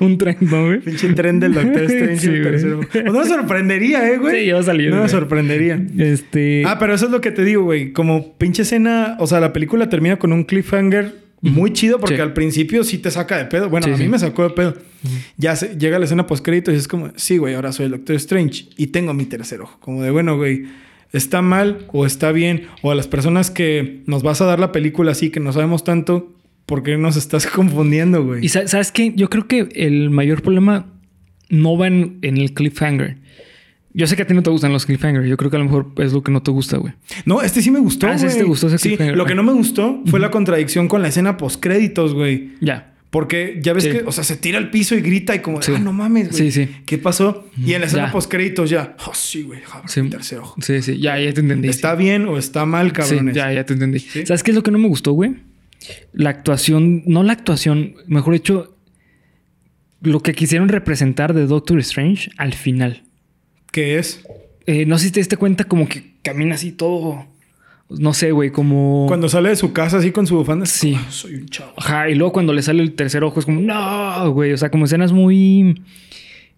[0.00, 0.80] un tren, ¿no, güey?
[0.80, 2.80] Pinche tren del Doctor Strange el tercero.
[2.90, 4.40] Pues no me sorprendería, ¿eh, güey?
[4.40, 5.80] Sí, ya va a salir, No me sorprendería.
[5.98, 6.62] Este...
[6.66, 7.92] Ah, pero eso es lo que te digo, güey.
[7.92, 9.16] Como pinche escena...
[9.20, 12.20] O sea, la película termina con un cliffhanger muy chido porque Sí.
[12.20, 13.68] al principio sí te saca de pedo.
[13.70, 14.08] Bueno, Sí, a mí sí.
[14.08, 14.74] me sacó de pedo.
[15.36, 17.10] Ya se- llega la escena post y es como...
[17.16, 19.78] Sí, güey, ahora soy el Doctor Strange y tengo mi tercer ojo.
[19.80, 20.64] Como de, bueno, güey...
[21.12, 22.66] ¿Está mal o está bien?
[22.82, 25.82] O a las personas que nos vas a dar la película así, que no sabemos
[25.82, 28.44] tanto, ¿por qué nos estás confundiendo, güey?
[28.44, 29.12] Y sa- sabes qué?
[29.16, 30.86] Yo creo que el mayor problema
[31.48, 33.16] no va en, en el cliffhanger.
[33.92, 35.26] Yo sé que a ti no te gustan los cliffhangers.
[35.28, 36.92] Yo creo que a lo mejor es lo que no te gusta, güey.
[37.24, 39.16] No, este sí me gustó, Ah, sí te gustó ese Sí, cliffhanger.
[39.16, 42.52] lo que no me gustó fue la contradicción con la escena postcréditos, güey.
[42.60, 42.94] Ya.
[43.10, 43.90] Porque ya ves Sí.
[43.90, 45.72] que, o sea, se tira al piso y grita y como, Sí.
[45.74, 46.52] ah, no mames, güey.
[46.52, 46.72] Sí, sí.
[46.86, 47.48] ¿Qué pasó?
[47.58, 48.12] Y en la escena Ya.
[48.12, 50.02] postcréditos ya, oh, sí, güey, Sí.
[50.08, 50.54] tercer ojo.
[50.62, 50.98] Sí, sí.
[51.00, 51.66] Ya, ya te entendí.
[51.68, 53.34] ¿Está bien o está mal, Sí, cabrones?
[53.34, 53.98] ya, ya te entendí.
[53.98, 55.32] ¿Sabes qué es lo que no me gustó, güey?
[56.12, 58.76] La actuación, no la actuación, mejor dicho,
[60.02, 63.02] lo que quisieron representar de Doctor Strange al final.
[63.72, 64.24] ¿Qué es?
[64.66, 67.26] Eh, no sé si te diste cuenta como que camina así todo.
[67.88, 69.06] No sé, güey, como.
[69.08, 70.64] Cuando sale de su casa así con su bufanda.
[70.66, 70.92] Sí.
[70.92, 71.72] como, "Ah, soy un chavo.
[71.76, 74.52] Ajá, y luego cuando le sale el tercer ojo es como, no, güey.
[74.52, 75.82] O sea, como escenas muy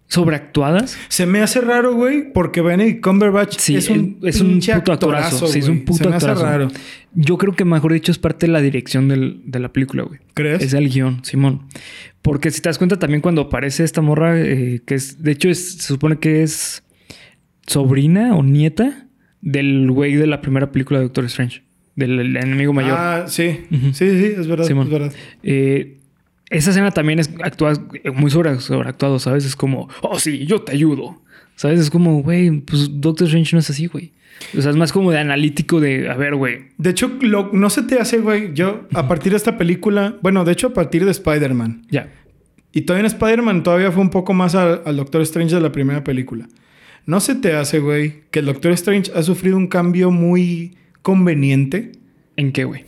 [0.07, 0.95] sobreactuadas.
[1.07, 5.47] Se me hace raro, güey, porque Benedict Cumberbatch Sí, es un, es un puto actorazo.
[5.47, 6.45] Sí, es un puto Se me hace actorazo.
[6.45, 6.67] raro.
[7.15, 10.19] Yo creo que mejor dicho es parte de la dirección del- de la película, güey.
[10.35, 10.61] ¿Crees?
[10.61, 11.63] Es el guion, Simón.
[12.21, 15.49] Porque si te das cuenta también cuando aparece esta morra, eh, que es, de hecho,
[15.49, 16.82] es, se supone que es
[17.67, 19.07] sobrina o nieta
[19.41, 21.63] del güey de la primera película de Doctor Strange,
[21.95, 22.95] del el enemigo mayor.
[22.97, 23.59] Ah, sí.
[23.69, 24.65] Sí, sí, es verdad.
[24.65, 24.87] Simón.
[24.87, 25.13] Es verdad.
[25.43, 25.97] Eh,
[26.49, 27.73] esa escena también es actúa
[28.13, 29.45] muy sobre, sobreactuado, ¿sabes?
[29.45, 31.21] Es como, oh, sí, yo te ayudo.
[31.55, 31.79] ¿Sabes?
[31.79, 34.11] Es como, güey, pues Doctor Strange no es así, güey.
[34.57, 36.69] O sea, es más como de analítico de, a ver, güey.
[36.79, 38.53] De hecho, lo- no se te hace, güey.
[38.55, 41.85] Yo, a partir de esta película, bueno, de hecho, a partir de Spider-Man.
[41.91, 42.11] Ya.
[42.71, 45.71] Y todavía en Spider-Man todavía fue un poco más al, al Doctor Strange de la
[45.71, 46.47] primera película.
[47.05, 51.91] ¿No se te hace, güey, que el Doctor Strange ha sufrido un cambio muy conveniente?
[52.37, 52.85] ¿En qué, güey?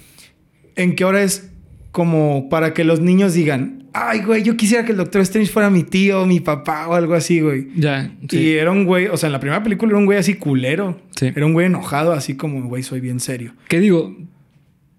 [0.75, 1.51] En que ahora es
[1.91, 5.69] como para que los niños digan, ay, güey, yo quisiera que el Doctor Strange fuera
[5.69, 7.67] mi tío, mi papá o algo así, güey.
[7.75, 8.11] Ya.
[8.29, 8.37] sí.
[8.37, 10.99] Y era un güey, o sea, en la primera película era un güey así culero.
[11.15, 11.27] Sí.
[11.33, 13.53] Era un güey enojado, así como, güey, soy bien serio.
[13.67, 14.15] ¿Qué digo?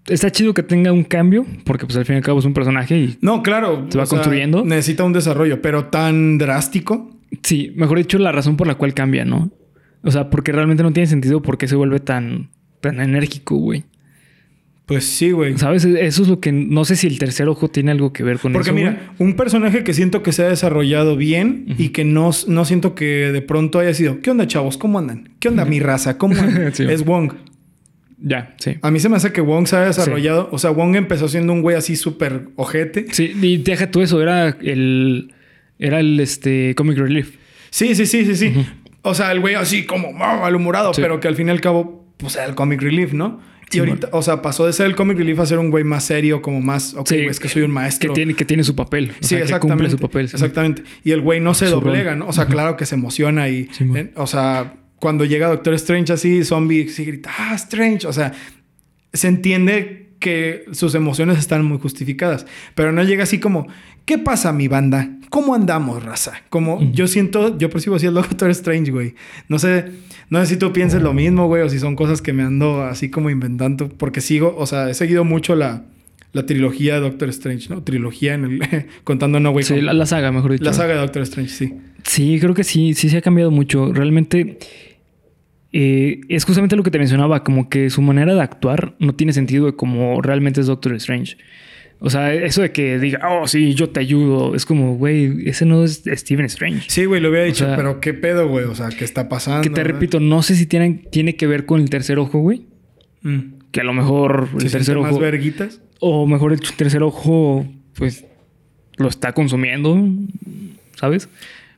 [0.07, 2.53] Está chido que tenga un cambio, porque pues al fin y al cabo es un
[2.53, 3.85] personaje y No, claro.
[3.89, 4.63] ¿Se va sea, construyendo?
[4.63, 7.11] Necesita un desarrollo, pero tan drástico.
[7.43, 9.51] Sí, mejor dicho, la razón por la cual cambia, ¿no?
[10.03, 12.49] O sea, porque realmente no tiene sentido por qué se vuelve tan,
[12.81, 13.83] tan enérgico, güey.
[14.85, 15.57] Pues sí, güey.
[15.57, 15.83] ¿Sabes?
[15.83, 18.53] Eso es lo que no sé si el tercer ojo tiene algo que ver con
[18.53, 18.75] Porque eso.
[18.75, 22.95] mira, un personaje que siento que se ha desarrollado bien y que no, no siento
[22.95, 24.77] que de pronto haya sido, ¿qué onda, chavos?
[24.77, 25.29] ¿Cómo andan?
[25.41, 26.17] ¿Qué onda, mi raza?
[26.17, 26.73] ¿Cómo andan?
[26.73, 26.85] Sí.
[26.89, 27.33] Es Wong.
[28.19, 28.75] Ya, sí.
[28.81, 30.47] A mí se me hace que Wong se ha desarrollado.
[30.53, 33.07] O sea, Wong empezó siendo un güey así súper ojete.
[33.11, 35.33] Sí, y deja tú eso, era el.
[35.79, 37.35] Era el este comic relief.
[37.69, 38.65] Sí, sí, sí, sí, sí.
[39.01, 41.01] O sea, el güey así como ah, malhumorado, Sí.
[41.01, 43.39] pero que al fin y al cabo, pues era el comic relief, ¿no?
[43.69, 46.05] Y ahorita, o sea, pasó de ser el comic relief a ser un güey más
[46.05, 48.09] serio, como más, ok, Sí, es que soy un maestro.
[48.13, 49.09] Que tiene, que tiene su papel.
[49.11, 49.83] O Sí, sea, que exactamente.
[49.83, 50.29] cumple su papel.
[50.29, 50.35] sí.
[50.37, 50.83] Exactamente.
[51.03, 52.19] Y el güey no se Su doblega, rol.
[52.19, 52.27] ¿no?
[52.27, 56.45] O sea, claro que se emociona y, eh, o sea, cuando llega Doctor Strange así,
[56.45, 58.07] zombie, sí grita, ah, Strange.
[58.07, 58.31] O sea,
[59.11, 63.67] se entiende que sus emociones están muy justificadas, pero no llega así como,
[64.05, 65.09] ¿qué pasa, mi banda?
[65.29, 66.41] ¿Cómo andamos, raza?
[66.49, 69.15] Como yo siento, yo percibo así el Doctor Strange, güey.
[69.49, 69.85] No sé,
[70.29, 72.83] no sé si tú pienses lo mismo, güey, o si son cosas que me ando
[72.83, 75.83] así como inventando, porque sigo, o sea, he seguido mucho la,
[76.33, 77.83] la trilogía de Doctor Strange, ¿no?
[77.83, 80.63] Trilogía en el, contando No Way Sí, la, la saga, mejor dicho.
[80.63, 81.73] La saga de Doctor Strange, sí.
[82.03, 83.91] Sí, creo que sí, sí se ha cambiado mucho.
[83.91, 84.57] Realmente
[85.73, 89.33] eh, es justamente lo que te mencionaba, como que su manera de actuar no tiene
[89.33, 91.37] sentido de como realmente es Doctor Strange.
[91.99, 95.65] O sea, eso de que diga, oh, sí, yo te ayudo, es como, güey, ese
[95.65, 96.83] no es Stephen Strange.
[96.89, 98.65] Sí, güey, lo había dicho, sea, pero ¿qué pedo, güey?
[98.65, 99.63] O sea, ¿qué está pasando?
[99.63, 99.93] que te verdad?
[99.95, 102.67] repito, no sé si tiene, tiene que ver con el tercer ojo, güey.
[103.23, 103.39] Mm.
[103.71, 105.81] Que a lo mejor el ¿Se tercer sienten más ojo, verguitas?
[105.99, 108.25] o mejor el tercer ojo, pues
[108.97, 109.99] lo está consumiendo,
[110.95, 111.29] ¿sabes?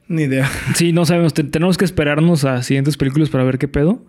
[0.09, 0.49] Ni idea.
[0.75, 1.33] Sí, no sabemos.
[1.33, 4.05] Te- tenemos que esperarnos a siguientes películas para ver qué pedo.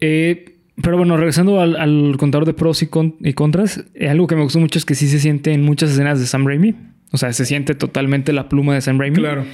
[0.00, 4.26] Eh, pero bueno, regresando al, al contador de pros y, con- y contras, eh, algo
[4.26, 6.74] que me gustó mucho es que sí se siente en muchas escenas de Sam Raimi.
[7.10, 9.16] O sea, se siente totalmente la pluma de Sam Raimi.
[9.16, 9.44] Claro.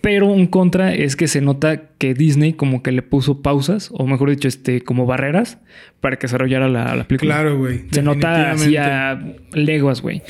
[0.00, 4.06] Pero un contra es que se nota que Disney como que le puso pausas, o
[4.06, 5.58] mejor dicho, este, como barreras,
[6.00, 7.34] para que desarrollara la, la película.
[7.34, 7.80] Claro, güey.
[7.90, 9.40] Se nota así definitivamente.
[9.52, 10.22] a leguas, güey.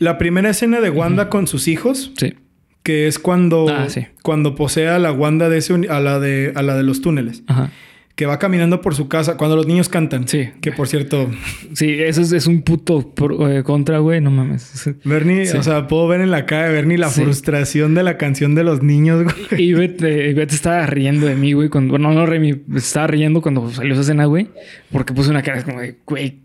[0.00, 2.34] La primera escena de Wanda con sus hijos, Sí.
[2.82, 4.06] que es cuando, Ah, sí.
[4.24, 7.44] cuando posee a la Wanda de ese a la de, a la de los túneles.
[7.46, 7.70] Ajá.
[8.14, 10.28] Que va caminando por su casa cuando los niños cantan.
[10.28, 10.50] Sí.
[10.60, 11.30] Que por cierto,
[11.72, 14.20] Sí, eso es, es un puto pro- eh, contra, güey.
[14.20, 14.90] No mames.
[15.04, 15.56] Bernie, Sí.
[15.56, 17.22] o sea, puedo ver en la cara de Bernie la Sí.
[17.22, 19.34] frustración de la canción de los niños, güey.
[19.62, 21.70] Y eh, Ivette estaba riendo de mí, güey.
[21.70, 24.48] Cuando, bueno, no, Remy, estaba riendo cuando salió esa escena, güey.
[24.90, 26.40] Porque puse una cara como de, güey,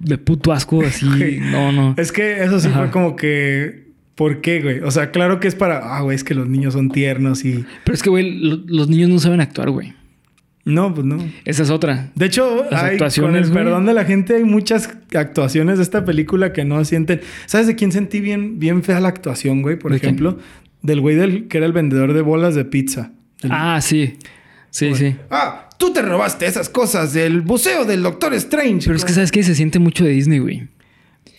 [0.00, 1.06] de puto asco, así.
[1.16, 1.38] Güey.
[1.38, 1.94] No, no.
[1.98, 2.80] Es que eso sí Ajá.
[2.80, 3.92] fue como que.
[4.16, 4.80] ¿Por qué, güey?
[4.80, 5.96] O sea, claro que es para.
[5.96, 7.64] Ah, güey, es que los niños son tiernos y.
[7.84, 9.94] Pero es que, güey, lo- los niños no saben actuar, güey.
[10.64, 11.18] No, pues no.
[11.44, 12.10] Esa es otra.
[12.14, 13.52] De hecho, Las hay, con el güey.
[13.54, 17.20] perdón de la gente, hay muchas actuaciones de esta película que no sienten.
[17.46, 19.76] ¿Sabes de quién sentí bien, bien fea la actuación, güey?
[19.76, 20.38] Por ejemplo,
[20.82, 23.10] del güey del, que era el vendedor de bolas de pizza.
[23.50, 24.16] Ah, sí.
[24.70, 25.16] Sí, sí.
[25.30, 28.84] Ah, tú te robaste esas cosas del buceo del Doctor Strange.
[28.86, 29.42] Pero es que, ¿sabes qué?
[29.42, 30.68] Se siente mucho de Disney, güey.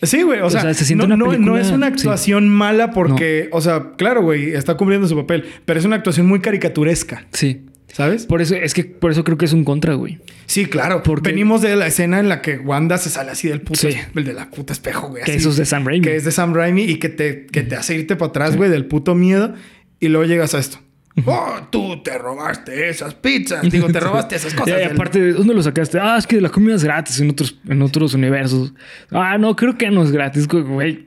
[0.02, 0.40] Sí, güey.
[0.40, 1.92] O, O sea, sea, se siente no, una no- no película- es una sí.
[1.94, 6.26] actuación mala porque, o sea, claro, güey, está cumpliendo su papel, pero es una actuación
[6.26, 7.62] muy caricaturesca, Sí.
[7.94, 8.26] ¿Sabes?
[8.26, 10.18] Por eso, es que por eso creo que es un contra, güey.
[10.46, 11.02] Sí, claro.
[11.02, 13.96] Porque- Venimos de la escena en la que Wanda se sale así del puto, Sí.
[14.14, 15.22] el de la puta espejo, güey.
[15.24, 15.40] Que así.
[15.40, 16.04] eso es de Sam Raimi.
[16.04, 18.68] Que es de Sam Raimi y que te, que te hace irte para atrás, güey,
[18.68, 19.54] del puto miedo.
[20.00, 20.78] Y luego llegas a esto.
[21.26, 23.62] Oh, tú te robaste esas pizzas.
[23.70, 24.80] Digo, te robaste esas cosas.
[24.80, 26.00] Y aparte, ¿de dónde lo sacaste?
[26.00, 28.74] Ah, es que la comida es gratis en otros, en otros universos.
[29.12, 31.06] Ah, no, creo que no es gratis, güey.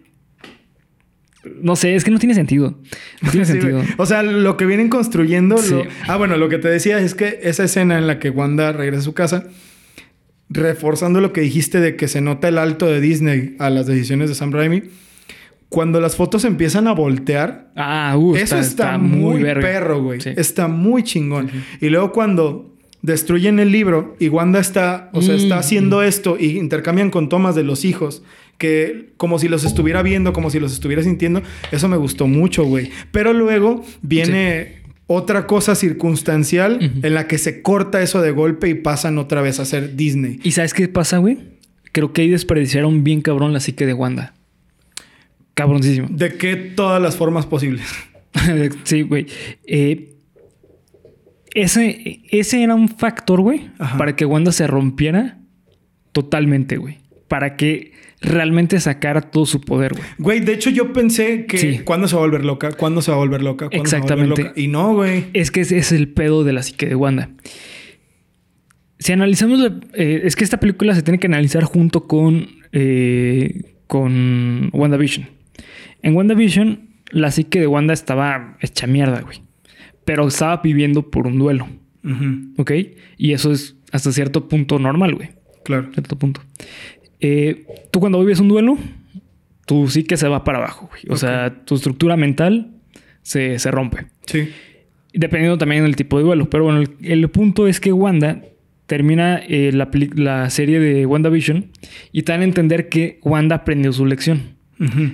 [1.62, 2.78] No sé, es que no tiene sentido.
[3.22, 3.82] No tiene Sí, sentido.
[3.98, 5.58] o sea, lo que vienen construyendo.
[5.58, 5.74] Sí.
[5.74, 8.72] lo- Ah, bueno, lo que te decía es que esa escena en la que Wanda
[8.74, 9.46] regresa a su casa,
[10.50, 14.30] reforzando lo que dijiste de que se nota el alto de Disney a las decisiones
[14.30, 14.84] de Sam Raimi,
[15.70, 20.22] cuando las fotos empiezan a voltear, Ah, uh, eso está, muy, perro, güey.
[20.22, 20.30] Sí.
[20.38, 21.50] Está muy chingón.
[21.82, 25.60] Y luego cuando destruyen el libro y Wanda está, o sea, está Mm.
[25.60, 28.24] haciendo esto y intercambian con tomas de los hijos,
[28.58, 32.64] que como si los estuviera viendo, como si los estuviera sintiendo, eso me gustó mucho,
[32.64, 32.92] güey.
[33.12, 38.74] Pero luego viene otra cosa circunstancial en la que se corta eso de golpe y
[38.74, 40.40] pasan otra vez a ser Disney.
[40.44, 41.38] ¿Y sabes qué pasa, güey?
[41.92, 44.34] Creo que ahí desperdiciaron bien cabrón la psique de Wanda.
[45.54, 46.08] Cabroncísimo.
[46.12, 47.88] ¿De qué todas las formas posibles?
[48.84, 49.28] sí, güey.
[49.66, 50.14] Eh,
[51.56, 55.40] ese, ese era un factor, güey, para que Wanda se rompiera
[56.12, 57.00] totalmente, güey.
[57.28, 60.06] Para que realmente sacara todo su poder, güey.
[60.18, 61.80] Güey, de hecho yo pensé que Sí.
[61.84, 62.72] ¿cuándo se va a volver loca?
[62.72, 63.70] ¿Cuándo se va a volver loca?
[63.70, 64.44] ¿Cuándo se va a volver Exactamente.
[64.50, 64.60] loca?
[64.60, 65.26] Y no, güey.
[65.34, 67.30] Es que ese es el pedo de la psique de Wanda.
[69.00, 73.76] Si analizamos, la- eh, es que esta película se tiene que analizar junto con, eh,
[73.86, 75.28] con WandaVision.
[76.02, 79.44] En WandaVision, la psique de Wanda estaba hecha mierda, güey.
[80.06, 81.68] Pero estaba viviendo por un duelo,
[82.04, 82.72] Ujú, ¿ok?
[83.18, 85.30] Y eso es hasta cierto punto normal, güey.
[85.64, 85.90] Claro.
[85.94, 86.42] Cierto punto.
[87.20, 88.78] Eh, tú cuando vives un duelo,
[89.66, 91.04] tu psique se va para abajo, güey.
[91.10, 92.72] O sea, tu estructura mental
[93.22, 94.06] se, se rompe.
[94.26, 94.50] Sí.
[95.14, 96.50] Dependiendo también del tipo de duelo.
[96.50, 98.42] Pero bueno, el, el punto es que Wanda
[98.86, 101.72] termina eh, la, la serie de WandaVision
[102.12, 104.56] y te dan a entender que Wanda aprendió su lección.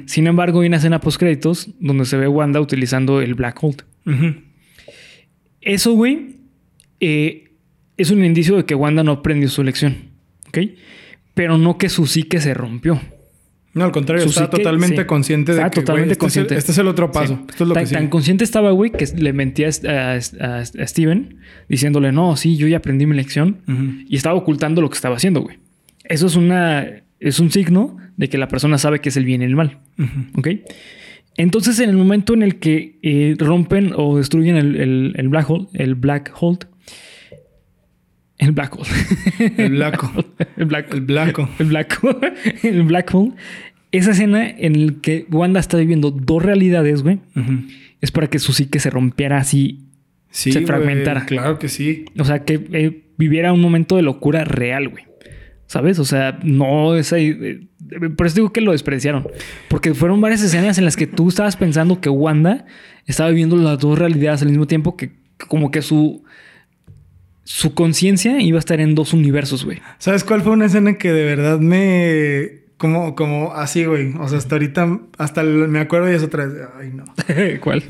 [0.08, 3.78] Sin embargo, hay una escena post créditos donde se ve Wanda utilizando el Black Hole.
[5.62, 6.36] Eso, güey,
[7.00, 7.54] eh,
[7.96, 9.96] es un indicio de que Wanda no aprendió su lección.
[10.50, 10.58] ¿Ok?
[11.34, 13.00] Pero no que su psique se rompió.
[13.74, 15.06] No, al contrario, Su psique, totalmente sí.
[15.08, 16.54] consciente de Estaba que totalmente güey, este, consciente.
[16.54, 17.36] Es el, este es el otro paso.
[17.38, 17.46] Sí.
[17.50, 20.66] Esto es lo tan, que tan consciente estaba, güey, que le mentía a, a- a
[20.66, 23.62] Steven diciéndole, no, sí, yo ya aprendí mi lección.
[24.08, 25.58] Y estaba ocultando lo que estaba haciendo, güey.
[26.04, 26.88] Eso es una...
[27.20, 29.80] Es un signo de que la persona sabe que es el bien y el mal.
[30.38, 30.50] ¿Ok?
[31.38, 35.50] Entonces, en el momento en el que eh, rompen o destruyen el, el- el Black
[35.50, 36.60] Hole, el Black Hole,
[38.44, 38.90] el Black Hole,
[39.58, 40.12] El blaco.
[40.58, 41.50] el Black El blaco.
[41.60, 43.32] el Black Hole, el Black Hole,
[43.92, 47.20] esa escena en la que Wanda está viviendo dos realidades, güey,
[48.02, 49.80] es para que su psique se rompiera así,
[50.30, 51.28] Sí, Se fragmentara.
[51.28, 52.06] Claro que sí.
[52.18, 55.06] o sea, que eh, viviera un momento de locura real, güey.
[55.68, 56.00] ¿Sabes?
[56.00, 57.38] O sea, no es ahí.
[57.40, 59.28] eh, por eso digo que lo despreciaron.
[59.68, 62.66] Porque fueron varias escenas en las que tú estabas pensando que Wanda
[63.06, 65.12] estaba viviendo las dos realidades al mismo tiempo, que
[65.48, 66.24] como que su.
[67.44, 69.82] Su conciencia iba a estar en dos universos, güey.
[70.00, 72.64] ¿Sabes cuál fue una escena que de verdad me...
[72.78, 74.14] Como, como así, güey.
[74.20, 75.00] O sea, hasta ahorita...
[75.18, 76.68] Hasta me acuerdo y es otra vez.
[76.80, 77.06] Ay, no.
[77.62, 77.84] ¿Cuál?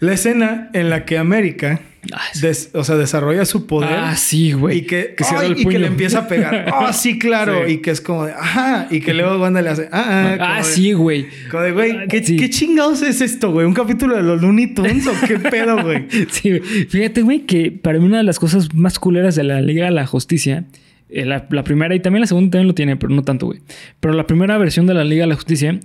[0.00, 1.80] La escena en la que América...
[2.12, 2.40] Ah, sí.
[2.40, 3.90] des- o sea, desarrolla su poder...
[3.92, 4.78] Ah, sí, güey.
[4.78, 6.72] Y que, cierra ay, el y que le empieza a pegar.
[6.74, 7.62] Oh, sí, claro.
[7.66, 7.74] Sí.
[7.74, 8.86] Y que es como de, ajá.
[8.90, 10.36] Y que luego Wanda le hace, ah, ah.
[10.40, 11.26] Ah, de- sí, güey.
[11.50, 12.36] Como de, güey, ¿qué, Sí.
[12.36, 13.66] ¿qué chingados es esto, güey?
[13.66, 16.06] ¿Un capítulo de los Looney Tunes o qué pedo, güey?
[16.30, 16.62] Sí, güey.
[16.62, 19.90] Fíjate, güey, que para mí una de las cosas más culeras de la Liga de
[19.92, 20.64] la Justicia,
[21.10, 23.60] eh, la, la primera y también la segunda también lo tiene, pero no tanto, güey.
[24.00, 25.78] Pero la primera versión de la Liga de la Justicia,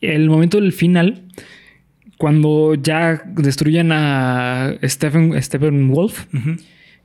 [0.00, 1.22] el momento del final,
[2.18, 6.24] cuando ya destruyen a Stephen, Stephen Wolf,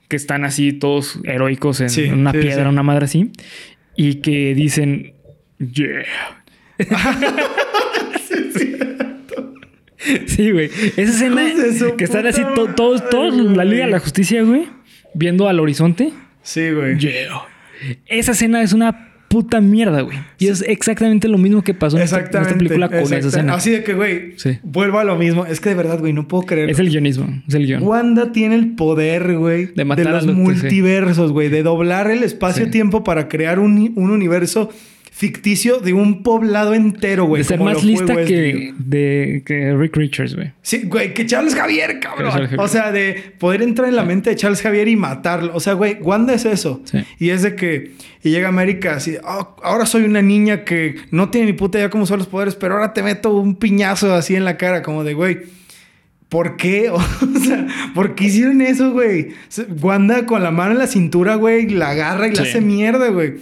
[0.07, 2.69] que están así todos heroicos en Sí, una sí, piedra, sí.
[2.69, 3.31] una madre así,
[3.95, 5.13] y que dicen,
[5.59, 6.03] yeah.
[10.25, 10.65] Sí, güey.
[10.97, 11.43] Esa escena
[11.95, 13.99] que están así to- todos, todos, la Liga de la.
[13.99, 14.67] Justicia, güey,
[15.13, 16.11] viendo al horizonte.
[16.41, 16.97] Sí, güey.
[16.97, 17.43] Yeah.
[18.07, 20.17] Esa escena es una puta mierda, güey.
[20.39, 23.53] Y es exactamente lo mismo que pasó en esta, en esta película con esa escena.
[23.53, 24.59] Así de que, güey, Sí.
[24.61, 25.45] vuelvo a lo mismo.
[25.45, 26.69] Es que de verdad, güey, no puedo creer.
[26.69, 27.81] Es el guionismo, es el guion.
[27.83, 32.23] Wanda tiene el poder, güey, De matar los a los- multiversos, güey, de doblar el
[32.23, 34.69] espacio-tiempo para crear un, un universo
[35.21, 37.43] ficticio de un poblado entero, güey.
[37.43, 40.51] De ser más lista que, de, que Rick Richards, güey.
[40.63, 42.31] Sí, güey, que Charles Javier, cabrón.
[42.31, 42.59] Charles Javier.
[42.59, 45.51] O sea, de poder entrar en la mente de Charles Javier y matarlo.
[45.55, 46.81] O sea, güey, Wanda es eso.
[46.85, 46.97] Sí.
[47.19, 47.91] Y es de que
[48.23, 51.77] y llega a América así, "Oh, ahora soy una niña que no tiene ni puta
[51.77, 54.81] idea cómo son los poderes, pero ahora te meto un piñazo así en la cara,
[54.81, 55.37] como de, güey.
[56.29, 56.89] ¿Por qué?
[56.91, 56.99] O
[57.39, 59.29] sea, ¿por qué hicieron eso, güey?
[59.81, 62.49] Wanda con la mano en la cintura, güey, la agarra y la Sí.
[62.49, 63.33] hace mierda, güey.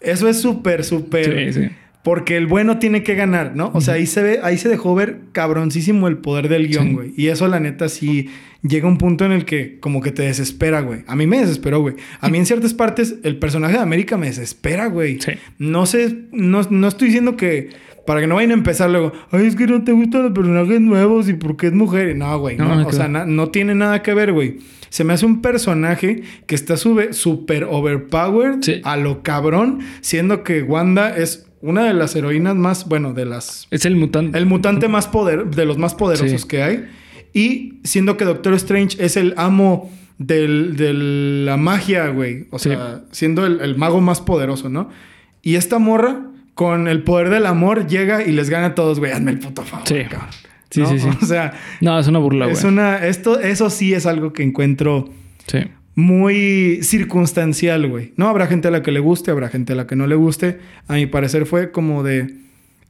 [0.00, 1.52] Eso es súper, súper.
[1.52, 1.68] Sí, sí.
[2.02, 3.70] Porque el bueno tiene que ganar, ¿no?
[3.74, 6.94] O sea, ahí se ve, ahí se dejó ver cabroncísimo el poder del guion, Sí.
[6.94, 7.12] güey.
[7.16, 8.30] Y eso, la neta, sí
[8.62, 11.00] llega un punto en el que como que te desespera, güey.
[11.06, 11.96] A mí me desesperó, güey.
[12.20, 15.20] A mí en ciertas partes el personaje de América me desespera, güey.
[15.20, 15.32] Sí.
[15.58, 17.68] No sé, no, no estoy diciendo que
[18.06, 20.80] para que no vayan a empezar luego, ay, es que no te gustan los personajes
[20.80, 22.16] nuevos y porque es mujer.
[22.16, 22.74] No, güey, no.
[22.76, 24.58] No, o sea, na- no tiene nada que ver, güey.
[24.88, 28.80] Se me hace un personaje que está sube- súper overpowered Sí.
[28.84, 33.68] a lo cabrón, siendo que Wanda es una de las heroínas más, bueno, de las...
[33.70, 34.38] Es el mutante.
[34.38, 36.48] El mutante más poder, de los más poderosos Sí.
[36.48, 36.84] que hay.
[37.32, 42.46] Y siendo que Doctor Strange es el amo del- de la magia, güey.
[42.50, 42.70] O Sí.
[42.70, 44.88] sea, siendo el, el mago más poderoso, ¿no?
[45.42, 46.29] Y esta morra,
[46.60, 49.12] con el poder del amor, llega y les gana a todos, güey.
[49.12, 49.94] Hazme el puto favor, Sí.
[50.10, 50.28] cabrón.
[50.68, 50.90] Sí, ¿No?
[50.90, 51.08] sí, sí.
[51.22, 52.54] O sea, No, es una burla, güey.
[52.58, 52.98] es una...
[53.06, 55.08] Esto, eso sí es algo que encuentro
[55.46, 55.60] Sí.
[55.94, 58.12] muy circunstancial, güey.
[58.16, 60.16] No habrá gente a la que le guste, habrá gente a la que no le
[60.16, 60.58] guste.
[60.86, 62.34] A mi parecer fue como de...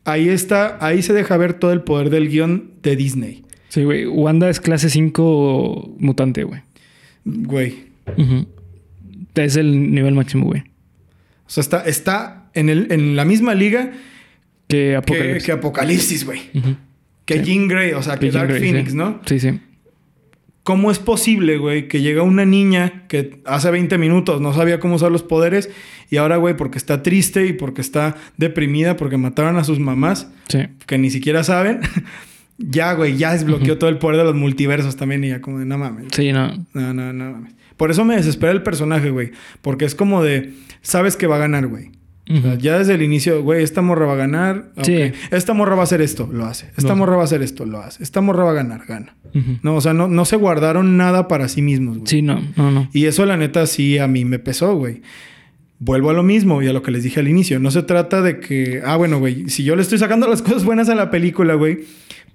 [0.05, 3.45] Ahí está, ahí se deja ver todo el poder del guion de Disney.
[3.69, 4.05] Sí, güey.
[4.05, 6.63] Wanda es clase 5 mutante, güey.
[7.25, 7.85] Güey.
[8.19, 8.49] Ujú.
[9.37, 10.65] Es el nivel máximo, güey.
[11.51, 13.91] O sea, está, está en, el, en la misma liga
[14.69, 15.45] Que Apocalipsis.
[15.45, 16.43] que Apocalipsis, güey.
[17.25, 17.45] Que Sí.
[17.45, 18.97] Jean Grey, o sea, que, Dark Grey, Phoenix, sí.
[18.97, 19.21] ¿no?
[19.27, 19.59] Sí, sí.
[20.63, 24.95] ¿Cómo es posible, güey, que llega una niña que hace 20 minutos no sabía cómo
[24.95, 25.71] usar los poderes
[26.11, 30.31] y ahora, güey, porque está triste y porque está deprimida porque mataron a sus mamás,
[30.49, 30.61] Sí.
[30.87, 31.81] que ni siquiera saben,
[32.59, 35.65] ya, güey, ya desbloqueó todo el poder de los multiversos también y ya como de,
[35.65, 36.07] no mames.
[36.15, 36.49] Sí, no.
[36.75, 37.55] No, no, no mames.
[37.81, 39.31] Por eso me desespera el personaje, güey.
[39.63, 41.93] Porque es como de, sabes que va a ganar, güey.
[42.29, 42.59] O sea, Ujú.
[42.61, 44.71] ya desde el inicio, güey, esta morra va a ganar.
[44.83, 45.13] Sí.
[45.31, 46.71] Esta morra va a hacer esto, lo hace.
[46.77, 48.03] Esta morra va a hacer esto, lo hace.
[48.03, 49.17] Esta morra va a ganar, gana.
[49.63, 52.07] No, o sea, no, no se guardaron nada para sí mismos, güey.
[52.07, 52.91] Sí, no, no, no.
[52.93, 55.01] Y eso, la neta, sí a mí me pesó, güey.
[55.79, 57.61] Vuelvo a lo mismo y a lo que les dije al inicio.
[57.61, 60.65] No se trata de que, ah, bueno, güey, si yo le estoy sacando las cosas
[60.67, 61.79] buenas a la película, güey,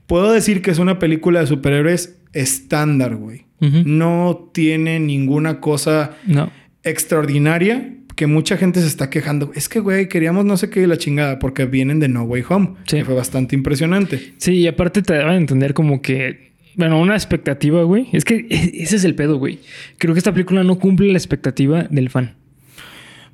[0.08, 3.46] puedo decir que es una película de superhéroes estándar, güey.
[3.60, 6.52] No tiene ninguna cosa No.
[6.84, 9.52] extraordinaria que mucha gente se está quejando.
[9.56, 12.70] Es que, güey, queríamos no sé qué la chingada porque vienen de No Way Home,
[12.86, 12.98] Sí.
[12.98, 14.34] que fue bastante impresionante.
[14.38, 16.54] Sí, y aparte te daban a entender como que.
[16.76, 18.08] Bueno, una expectativa, güey.
[18.12, 19.60] Es que e- ese es el pedo, güey.
[19.98, 22.36] Creo que esta película no cumple la expectativa del fan.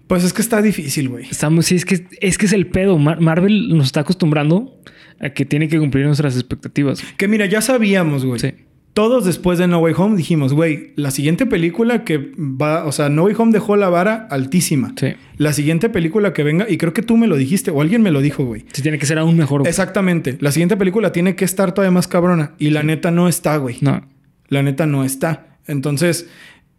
[0.08, 1.26] Pues es que está difícil, güey.
[1.30, 2.98] Estamos, sí, es que es que es el pedo.
[2.98, 4.80] Mar- Marvel nos está acostumbrando
[5.20, 7.02] a que tiene que cumplir nuestras expectativas.
[7.18, 8.40] Que mira, ya sabíamos, güey.
[8.40, 8.54] Sí.
[8.94, 13.08] Todos después de No Way Home dijimos, güey, la siguiente película que va, o sea,
[13.08, 14.94] No Way Home dejó la vara altísima.
[15.00, 15.14] Sí.
[15.38, 18.12] La siguiente película que venga, y creo que tú me lo dijiste, o alguien me
[18.12, 18.66] lo dijo, güey.
[18.74, 19.62] Sí, tiene que ser aún mejor.
[19.62, 19.70] güey.
[19.70, 20.38] Exactamente.
[20.42, 22.52] La siguiente película tiene que estar todavía más cabrona.
[22.60, 23.78] Y la neta no está, güey.
[23.80, 24.06] No.
[24.50, 25.58] La neta no está.
[25.68, 26.28] Entonces,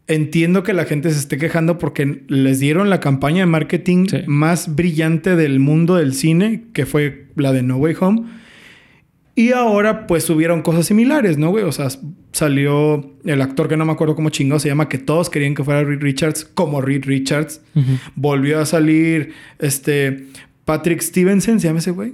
[0.07, 4.19] entiendo que la gente se esté quejando porque les dieron la campaña de marketing Sí.
[4.27, 8.23] más brillante del mundo del cine, que fue la de No Way Home.
[9.35, 11.65] Y ahora, pues, subieron cosas similares, ¿no, güey?
[11.65, 11.89] O sea,
[12.33, 15.65] salió el actor que no me acuerdo cómo chingado se llama, que todos querían que
[15.65, 17.63] fuera Reed Richards, como Reed Richards.
[18.15, 20.25] Volvió a salir, este,
[20.67, 22.13] Patrick Stevenson, ¿se llama ese güey?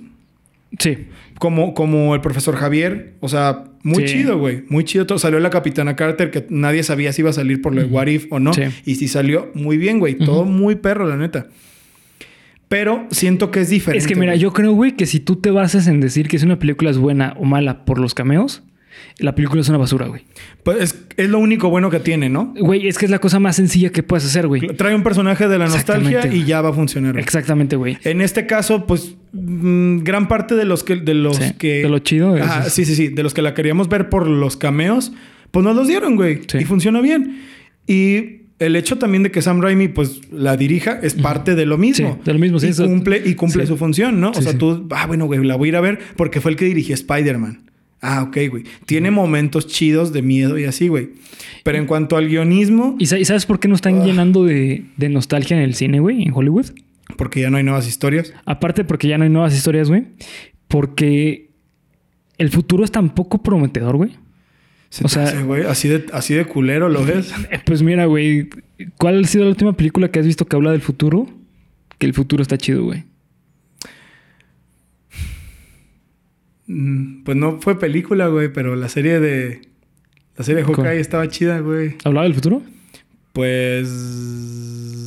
[0.79, 1.07] Sí.
[1.41, 3.15] Como, como el profesor Javier.
[3.21, 4.13] O sea, muy Sí.
[4.15, 4.63] chido, güey.
[4.69, 5.07] Muy chido.
[5.07, 5.19] todo.
[5.19, 8.07] Salió la capitana Carter, que nadie sabía si iba a salir por lo de What
[8.09, 8.53] If o no.
[8.53, 8.63] Sí.
[8.85, 10.15] Y sí salió muy bien, güey.
[10.15, 11.47] Todo muy perro, la neta.
[12.69, 13.99] Pero siento que es diferente.
[13.99, 14.41] Es que mira, güey.
[14.41, 16.99] yo creo, güey, que si tú te basas en decir que si una película es
[16.99, 18.63] buena o mala por los cameos,
[19.19, 20.25] la película es una basura, güey.
[20.65, 22.53] Pues es, es lo único bueno que tiene, ¿no?
[22.59, 24.61] Güey, es que es la cosa más sencilla que puedes hacer, güey.
[24.77, 27.13] Trae un personaje de la nostalgia y ya va a funcionar.
[27.13, 27.23] güey.
[27.23, 27.97] Exactamente, güey.
[28.05, 31.89] En este caso, pues mm, gran parte de los que de los Sí, que de
[31.89, 35.13] lo chido Ajá, sí, sí, sí, de los que la queríamos ver por los cameos,
[35.53, 36.59] pues nos los dieron, güey, Sí.
[36.59, 37.41] y funciona bien.
[37.87, 41.79] Y el hecho también de que Sam Raimi pues la dirija es parte de lo
[41.79, 42.15] mismo.
[42.15, 43.69] Sí, de lo mismo, sí, Y eso- cumple y cumple sí.
[43.69, 44.33] su función, ¿no?
[44.35, 46.51] Sí, o sea, tú, ah, bueno, güey, la voy a ir a ver porque fue
[46.51, 47.71] el que dirigió Spider-Man.
[48.01, 48.65] Ah, ok, güey.
[48.87, 51.11] Tiene momentos chidos de miedo y así, güey.
[51.65, 54.85] Pero en cuanto al guionismo, ¿Y sa- y sabes por qué nos están llenando de,
[54.97, 56.23] de nostalgia en el cine, güey?
[56.23, 56.67] En Hollywood.
[57.17, 58.33] porque ya no hay nuevas historias.
[58.45, 60.05] Aparte porque ya no hay nuevas historias, güey.
[60.69, 61.51] Porque
[62.37, 64.13] el futuro es tan poco prometedor, güey.
[65.03, 65.25] O sea,
[65.69, 67.33] así de, así de culero lo ves.
[67.65, 68.49] Pues mira, güey,
[68.97, 71.29] ¿cuál ha sido la última película que has visto que habla del futuro?
[71.99, 73.05] Que el futuro está chido, güey.
[76.67, 79.63] Mm, pues no fue película, güey, pero la serie de.
[80.37, 81.97] La serie de Hawkeye estaba chida, güey.
[82.05, 82.63] ¿Hablaba del futuro?
[83.33, 83.89] Pues.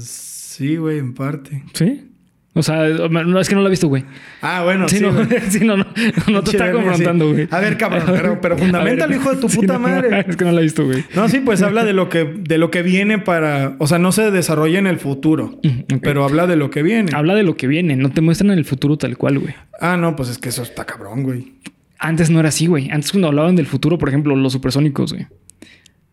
[0.05, 1.63] Sí, güey, en parte.
[1.73, 2.10] ¿Sí?
[2.53, 4.03] O sea, no, es que no lo he visto, güey.
[4.41, 5.03] Ah, bueno, sí, sí.
[5.03, 5.11] no,
[5.49, 5.85] sí, no, no,
[6.27, 7.31] no te está confrontando, sí.
[7.31, 7.47] güey.
[7.49, 10.25] A ver, cabrón, pero, pero fundamenta A ver, hijo de tu sí, puta no, madre.
[10.27, 11.05] Es que no lo he visto, güey.
[11.15, 13.75] No, sí, pues habla de lo que, de lo que viene para.
[13.79, 15.59] O sea, no se desarrolla en el futuro.
[15.63, 16.01] Mm, ok.
[16.01, 17.11] Pero habla de lo que viene.
[17.15, 19.55] Habla de lo que viene, no te muestran el futuro tal cual, güey.
[19.79, 21.53] Ah, no, pues es que eso está cabrón, güey.
[21.99, 22.89] Antes no era así, güey.
[22.89, 25.27] Antes cuando hablaban del futuro, por ejemplo, los supersónicos, güey.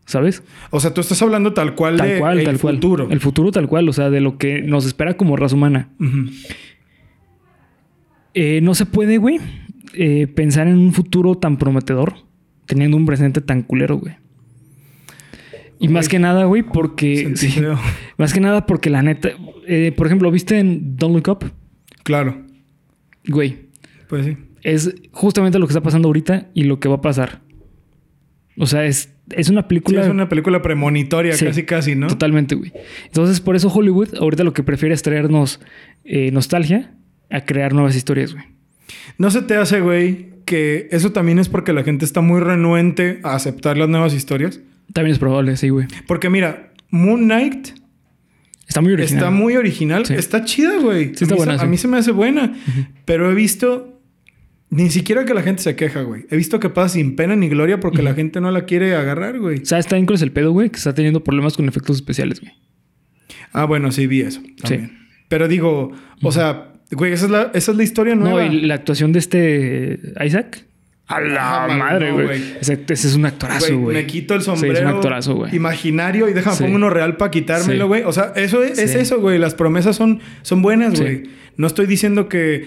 [0.09, 0.43] ¿Sabes?
[0.71, 2.77] O sea, tú estás hablando tal cual Tal de cual, el tal cual.
[2.77, 3.09] futuro.
[3.11, 5.91] El futuro tal cual, o sea, de lo que nos espera como raza humana.
[8.35, 9.39] Eh, no se puede, güey,
[9.95, 12.15] eh, pensar en un futuro tan prometedor
[12.67, 14.15] teniendo un presente tan culero, güey.
[15.81, 17.33] Y más que nada, güey, porque...
[17.37, 17.55] Sí,
[18.19, 19.29] más que nada porque la neta...
[19.67, 21.53] eh, por ejemplo, ¿viste en Don't Look Up?
[22.03, 22.37] Claro.
[23.27, 23.67] Güey,
[24.09, 24.37] Pues sí.
[24.63, 27.43] es justamente lo que está pasando ahorita y lo que va a pasar.
[28.59, 30.03] O sea, es, es una Sí, película...
[30.03, 32.09] es una película premonitoria, Sí, casi casi, ¿no?
[32.09, 32.73] Totalmente, güey.
[33.07, 35.61] Entonces, por eso Hollywood ahorita lo que prefiere es traernos
[36.05, 36.95] eh, nostalgia
[37.31, 38.45] a crear nuevas historias, güey.
[39.19, 43.21] ¿No se te hace, güey, que eso también es porque la gente está muy renuente
[43.23, 44.61] a aceptar las nuevas historias?
[44.93, 45.87] También es probable, sí, güey.
[46.07, 47.69] Porque mira, Moon Knight
[48.67, 49.19] Está muy original.
[49.19, 50.07] está muy original.
[50.07, 50.15] Sí.
[50.15, 51.15] Está chida, güey.
[51.15, 51.65] Sí, está a, mí buena, se, sí.
[51.65, 52.55] a mí se me hace buena.
[53.05, 53.98] Pero he visto...
[54.71, 56.27] Ni siquiera que la gente se queja, güey.
[56.31, 59.39] He visto que pasa sin pena ni gloria porque la gente no la quiere agarrar,
[59.39, 59.65] güey.
[59.65, 60.69] ¿Sabes también cuál es el pedo, güey?
[60.69, 62.53] Que está teniendo problemas con efectos especiales, güey.
[63.53, 64.43] Ah, bueno, sí, vi eso.
[64.61, 64.99] También.
[65.29, 65.93] Pero digo,
[66.23, 68.45] o sea, güey, esa es la, esa es la historia No, nueva.
[68.45, 70.65] y la actuación de este Isaac.
[71.07, 72.27] A la Ah, madre, no, güey.
[72.27, 72.43] güey.
[72.61, 75.57] Ese, ese es un actorazo, Güey, me quito el Sí, sombrero es un actorazo, güey.
[75.57, 76.65] imaginario y déjame Sí.
[76.65, 77.89] pongo uno real para quitármelo, Sí.
[77.89, 78.03] güey.
[78.03, 78.99] O sea, eso es, es Sí.
[78.99, 79.39] eso, güey.
[79.39, 81.03] Las promesas son, son buenas, Sí.
[81.05, 81.23] güey.
[81.57, 82.67] No estoy diciendo que,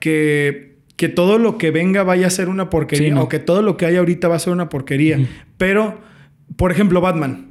[0.00, 0.71] que,
[1.02, 3.22] que todo lo que venga vaya a ser una porquería Sí, no.
[3.24, 5.18] o que todo lo que hay ahorita va a ser una porquería.
[5.58, 6.00] Pero,
[6.54, 7.48] por ejemplo, Batman.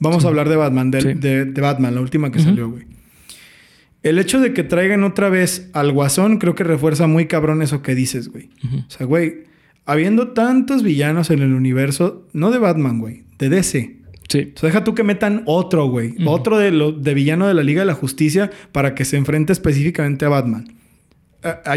[0.00, 1.08] Vamos a hablar de Batman, de, Sí.
[1.14, 2.82] de- de Batman, la última que salió, güey.
[4.02, 7.80] El hecho de que traigan otra vez al Guasón creo que refuerza muy cabrón eso
[7.80, 8.48] que dices, güey.
[8.88, 9.44] O sea, güey,
[9.86, 13.98] habiendo tantos villanos en el universo, no de Batman, güey, de DC.
[14.28, 14.52] Sí.
[14.56, 16.14] O sea, deja tú que metan otro, güey.
[16.26, 19.52] Otro de, lo, de villano de la Liga de la Justicia para que se enfrente
[19.52, 20.64] específicamente a Batman.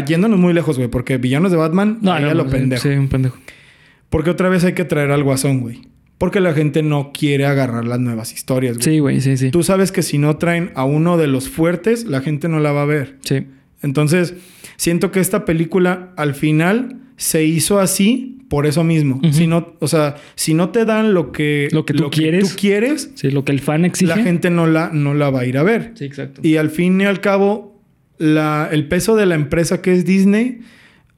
[0.06, 2.82] Yéndonos muy lejos, güey, porque villanos de Batman, No, no, lo pendejo.
[2.82, 3.36] Sí, un pendejo.
[4.10, 5.82] Porque otra vez hay que traer al Guasón, güey.
[6.18, 8.84] Porque la gente no quiere agarrar las nuevas historias, güey.
[8.84, 9.50] Sí, güey, sí, sí.
[9.50, 12.72] Tú sabes que si no traen a uno de los fuertes, la gente no la
[12.72, 13.16] va a ver.
[13.22, 13.46] Sí.
[13.82, 14.34] Entonces,
[14.76, 19.20] siento que esta película al final se hizo así por eso mismo.
[19.32, 22.50] Si no, o sea, si no te dan lo que, Lo que tú quieres.
[22.50, 24.14] tú quieres, Sí, lo que el fan exige.
[24.14, 25.92] la gente no la, no la va a ir a ver.
[25.94, 26.40] Sí, exacto.
[26.44, 27.73] Y al fin y al cabo,
[28.18, 30.60] la, el peso de la empresa que es Disney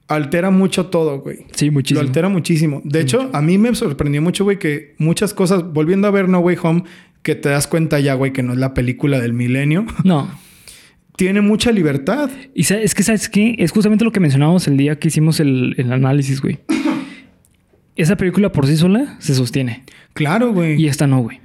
[0.07, 1.39] altera mucho todo, güey.
[1.53, 2.01] Sí, muchísimo.
[2.01, 2.81] Lo altera muchísimo.
[2.83, 6.39] De hecho, a mí me sorprendió mucho, güey, que muchas cosas, volviendo a ver No
[6.39, 6.83] Way Home,
[7.23, 10.29] que te das cuenta ya, güey, que no es la película del milenio, No.
[11.17, 12.29] tiene mucha libertad.
[12.53, 13.55] Y es que, ¿sabes qué?
[13.57, 16.59] Es justamente lo que mencionábamos el día que hicimos el, el análisis, güey.
[17.95, 19.83] Esa película por sí sola se sostiene.
[20.13, 20.79] Claro, güey.
[20.79, 21.41] Y esta no, güey.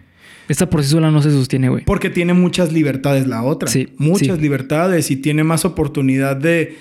[0.49, 1.85] Esta por sí sola no se sostiene, güey.
[1.85, 3.69] Porque tiene muchas libertades la otra.
[3.69, 4.43] Sí, Muchas sí.
[4.43, 6.77] libertades y tiene más oportunidad de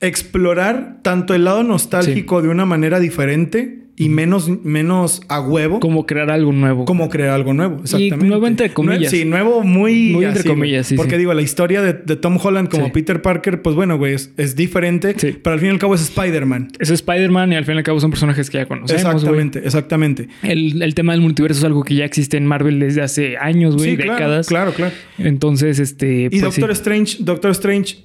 [0.00, 5.96] explorar tanto el lado nostálgico de una manera diferente y menos, menos a huevo como,
[5.96, 6.84] Como crear algo nuevo.
[7.10, 7.80] crear algo nuevo.
[7.82, 8.26] Exactamente.
[8.26, 9.10] nuevo entre comillas.
[9.10, 10.10] sí, nuevo muy...
[10.10, 11.18] Muy entre así, comillas, sí, Porque sí.
[11.18, 12.90] digo, la historia de, de Tom Holland como Sí.
[12.92, 15.14] Peter Parker, pues bueno, güey, es, es diferente.
[15.18, 15.36] Sí.
[15.42, 16.68] Pero al fin y al cabo es Spider-Man.
[16.78, 19.14] Es Spider-Man y al fin y al cabo son personajes que ya conocemos, güey.
[19.16, 20.28] Exactamente, exactamente.
[20.42, 23.74] El, el tema del multiverso es algo que ya existe en Marvel desde hace años,
[23.76, 24.46] güey, Sí, claro, décadas.
[24.46, 24.94] claro, claro.
[25.18, 26.24] Entonces, este.
[26.26, 26.70] Y pues, Doctor.
[26.70, 27.96] Strange, Doctor Strange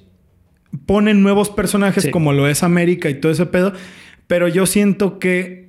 [0.86, 3.72] pone nuevos personajes como lo es América y todo ese pedo,
[4.26, 5.63] pero yo siento que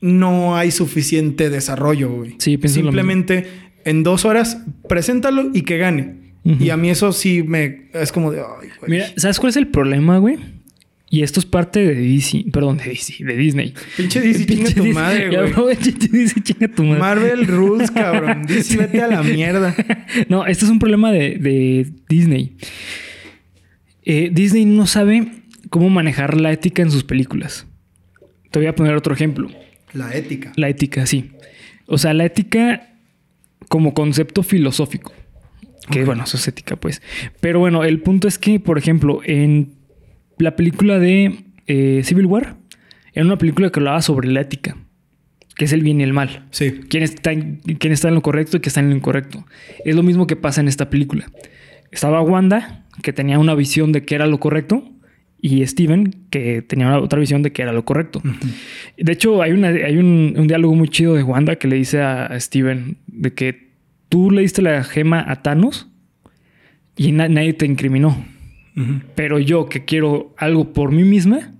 [0.00, 2.36] no hay suficiente desarrollo, güey.
[2.38, 3.46] Sí, Simplemente
[3.84, 6.28] en dos horas, preséntalo y que gane.
[6.44, 7.88] Y a mí eso sí me...
[7.92, 8.40] Es como de...
[8.40, 8.90] Ay, güey.
[8.90, 10.38] Mira, ¿sabes cuál es el problema, güey?
[11.10, 13.74] Y esto es parte de DC, perdón, de DC, de Disney.
[13.96, 14.92] Pinche DC, chinga Pinche tu Disney.
[14.92, 15.76] madre, güey.
[15.76, 17.00] DC, chinga tu madre.
[17.00, 18.42] Marvel Rules, cabrón.
[18.46, 19.74] DC, vete a la mierda.
[20.28, 22.56] No, este es un problema de, de Disney.
[24.04, 25.28] Eh, Disney no sabe
[25.68, 27.66] cómo manejar la ética en sus películas.
[28.50, 29.48] Te voy a poner otro ejemplo.
[29.92, 30.52] La ética.
[30.56, 31.32] La ética, sí.
[31.86, 32.90] O sea, la ética
[33.68, 35.12] como concepto filosófico.
[35.90, 37.00] Que bueno, eso es ética, pues.
[37.40, 39.72] Pero bueno, el punto es que, por ejemplo, en
[40.38, 42.56] la película de eh, Civil War,
[43.14, 44.76] era una película que hablaba sobre la ética,
[45.56, 46.46] que es el bien y el mal.
[46.50, 46.80] Sí.
[46.90, 49.46] quién está, en- quién está en lo correcto y quién está en lo incorrecto.
[49.84, 51.26] Es lo mismo que pasa en esta película.
[51.90, 54.84] Estaba Wanda, que tenía una visión de qué era lo correcto,
[55.40, 58.20] y Steven, que tenía otra visión de que era lo correcto.
[58.96, 62.00] De hecho, hay, una, hay un, un, diálogo muy chido de Wanda que le dice
[62.00, 63.68] a Steven de que
[64.08, 65.88] tú le diste la gema a Thanos
[66.96, 68.24] y nadie te incriminó.
[69.16, 71.52] Pero yo que quiero algo por mí misma,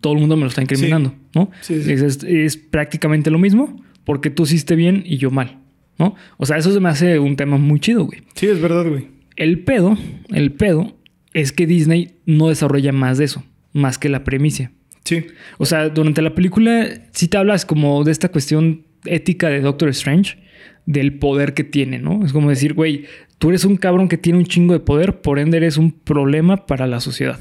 [0.00, 1.50] todo el mundo me lo está incriminando, ¿no?
[1.68, 5.58] Es, es, prácticamente lo mismo porque tú hiciste bien y yo mal,
[5.98, 6.14] ¿no?
[6.36, 8.22] O sea, eso se me hace un tema muy chido, güey.
[8.34, 9.08] Sí, es verdad, güey.
[9.34, 10.96] El pedo, el pedo
[11.32, 14.70] es que Disney no desarrolla más de eso, más que la premisa.
[15.04, 15.26] Sí.
[15.58, 19.88] O sea, durante la película sí te hablas como de esta cuestión ética de Doctor
[19.90, 20.38] Strange,
[20.86, 22.24] del poder que tiene, ¿no?
[22.24, 23.04] Es como decir, güey,
[23.38, 26.66] tú eres un cabrón que tiene un chingo de poder, por ende eres un problema
[26.66, 27.38] para la sociedad.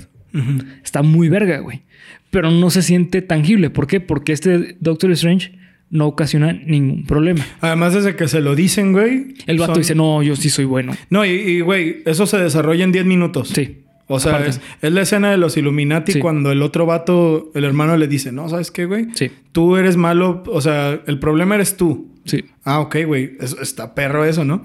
[0.83, 1.81] Está muy verga, güey.
[2.29, 3.71] Pero no se siente tangible.
[3.71, 3.99] ¿Por qué?
[3.99, 5.58] Porque este Doctor Strange
[5.89, 7.45] no ocasiona ningún problema.
[7.61, 9.35] Además, desde que se lo dicen, güey.
[9.47, 10.95] El vato dice, no, yo sí soy bueno.
[11.09, 13.49] No, y, güey, eso se desarrolla en 10 minutos.
[13.49, 13.83] Sí.
[14.11, 18.07] O sea, es, la escena de los Illuminati cuando el otro vato, el hermano le
[18.07, 19.07] dice, no, ¿sabes qué, güey?
[19.13, 19.29] Sí.
[19.51, 22.09] Tú eres malo, o sea, el problema eres tú.
[22.25, 22.45] Sí.
[22.63, 23.37] Ah, ok, güey.
[23.39, 24.63] Está perro eso, ¿no?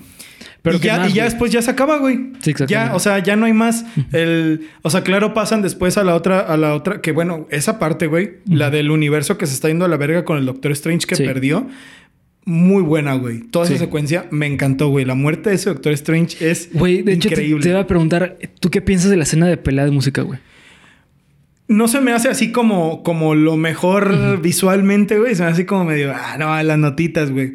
[0.65, 2.31] Pero y, ya, y ya después ya se acaba, güey.
[2.41, 2.73] Sí, exacto.
[2.73, 3.85] Ya, o sea, ya no hay más.
[4.12, 7.79] El, o sea, claro, pasan después a la otra, a la otra, que bueno, esa
[7.79, 10.73] parte, güey, la del universo que se está yendo a la verga con el Doctor
[10.73, 11.69] Strange que perdió.
[12.47, 13.41] Muy buena, güey.
[13.43, 15.05] Toda esa secuencia me encantó, güey.
[15.05, 17.57] La muerte de ese Doctor Strange es güey, de increíble.
[17.57, 20.23] Hecho, te, iba a preguntar, ¿tú qué piensas de la escena de pelea de música,
[20.23, 20.39] güey?
[21.69, 25.35] No se me hace así como, como lo mejor visualmente, güey.
[25.35, 27.53] Se me hace así como medio, ah, no, las notitas, güey.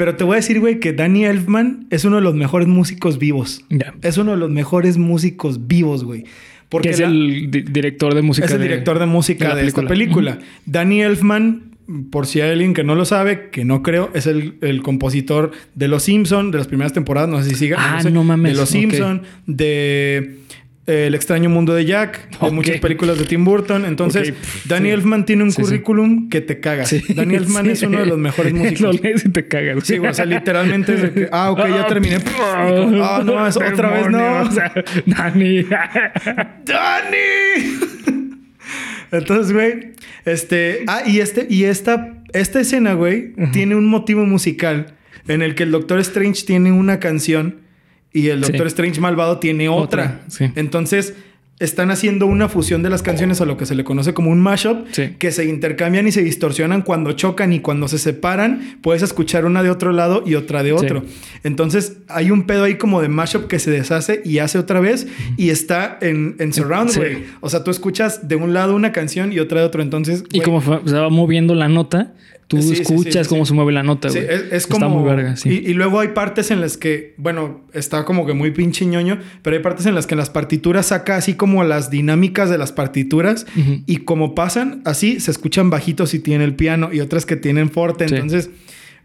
[0.00, 3.18] Pero te voy a decir, güey, que Danny Elfman es uno de los mejores músicos
[3.18, 3.66] vivos.
[4.00, 6.24] Es uno de los mejores músicos vivos, güey.
[6.70, 8.46] Porque es el director de música.
[8.46, 10.38] Es el director de música de, esta película.
[10.64, 11.72] Danny Elfman,
[12.10, 15.88] por si hay alguien que no lo sabe, que no creo, es el, compositor de
[15.88, 17.78] Los Simpson, de las primeras temporadas, no sé si sigan.
[17.78, 18.52] Ah, no, mames.
[18.52, 20.38] De Los Simpson, de
[20.90, 23.84] el extraño mundo de Jack, de muchas películas de Tim Burton.
[23.84, 24.34] Entonces,
[24.64, 26.94] Danny Elfman tiene un currículum que te cagas.
[27.14, 28.80] Danny Elfman es uno de los mejores músicos.
[28.80, 29.84] Lo lees y te cagas.
[29.84, 32.18] Sí, o sea, literalmente es de que, ah, ok, ya terminé.
[32.42, 34.42] Ah, no, es otra vez no.
[34.42, 34.72] O sea,
[35.06, 35.64] Danny.
[36.64, 37.16] ¡Danny!
[39.12, 39.92] Entonces, güey,
[40.24, 44.94] este, ah, y este, y esta, esta escena, güey, tiene un motivo musical
[45.28, 47.60] en el que el Doctor Strange tiene una canción
[48.12, 50.22] y el Doctor Strange malvado tiene otra.
[50.56, 51.14] Entonces,
[51.60, 54.40] están haciendo una fusión de las canciones a lo que se le conoce como un
[54.40, 54.88] mashup,
[55.18, 59.62] que se intercambian y se distorsionan cuando chocan y cuando se separan, puedes escuchar una
[59.62, 61.04] de otro lado y otra de otro.
[61.44, 65.06] Entonces, hay un pedo ahí como de mashup que se deshace y hace otra vez
[65.36, 67.24] y está en, en surround, güey.
[67.40, 69.82] O sea, tú escuchas de un lado una canción y otra de otro.
[69.82, 72.14] Entonces, y como se va moviendo la nota,
[72.50, 74.26] Tú escuchas cómo se mueve la nota, güey.
[74.50, 74.86] Es, como...
[74.86, 75.62] Está muy verga, sí.
[75.64, 79.54] Y, luego hay partes en las que, bueno, está como que muy pinche ñoño, pero
[79.54, 82.72] hay partes en las que en las partituras saca así como las dinámicas de las
[82.72, 83.46] partituras
[83.86, 87.70] y como pasan, así se escuchan bajitos y tiene el piano y otras que tienen
[87.70, 88.06] forte.
[88.06, 88.50] Entonces...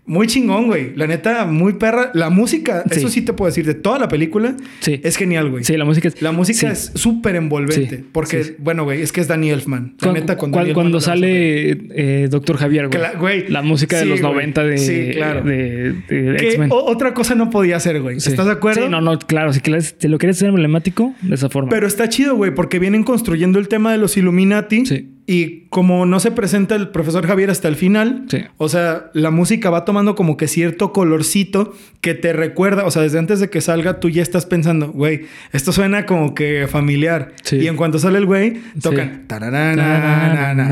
[0.08, 0.96] Muy chingón, güey.
[0.96, 2.12] La neta, muy perra.
[2.14, 5.00] La música, eso sí te puedo decir, de toda la película, sí.
[5.04, 5.64] es genial, güey.
[5.64, 6.22] Sí, la música es...
[6.22, 8.04] La música es súper envolvente.
[8.12, 9.96] Porque, bueno, güey, es que es Danny Elfman.
[10.02, 13.48] La neta, cuando, cuando sale eh, Doctor Javier, güey.
[13.50, 15.44] La música de los 90 de, sí, claro.
[15.44, 16.70] de, X-Men.
[16.72, 18.18] Otra cosa no podía ser, güey.
[18.18, 18.84] ¿Estás de acuerdo?
[18.84, 19.54] Sí, no, no, claro.
[19.54, 21.70] Si te lo quieres hacer emblemático, de esa forma.
[21.70, 24.86] Pero está chido, güey, porque vienen construyendo el tema de los Illuminati.
[24.86, 28.26] Sí y como no se presenta el profesor Javier hasta el final,
[28.58, 33.02] o sea, la música va tomando como que cierto colorcito que te recuerda, o sea,
[33.02, 35.22] desde antes de que salga tú ya estás pensando, güey,
[35.52, 37.34] esto suena como que familiar.
[37.52, 39.26] Y en cuanto sale el güey, tocan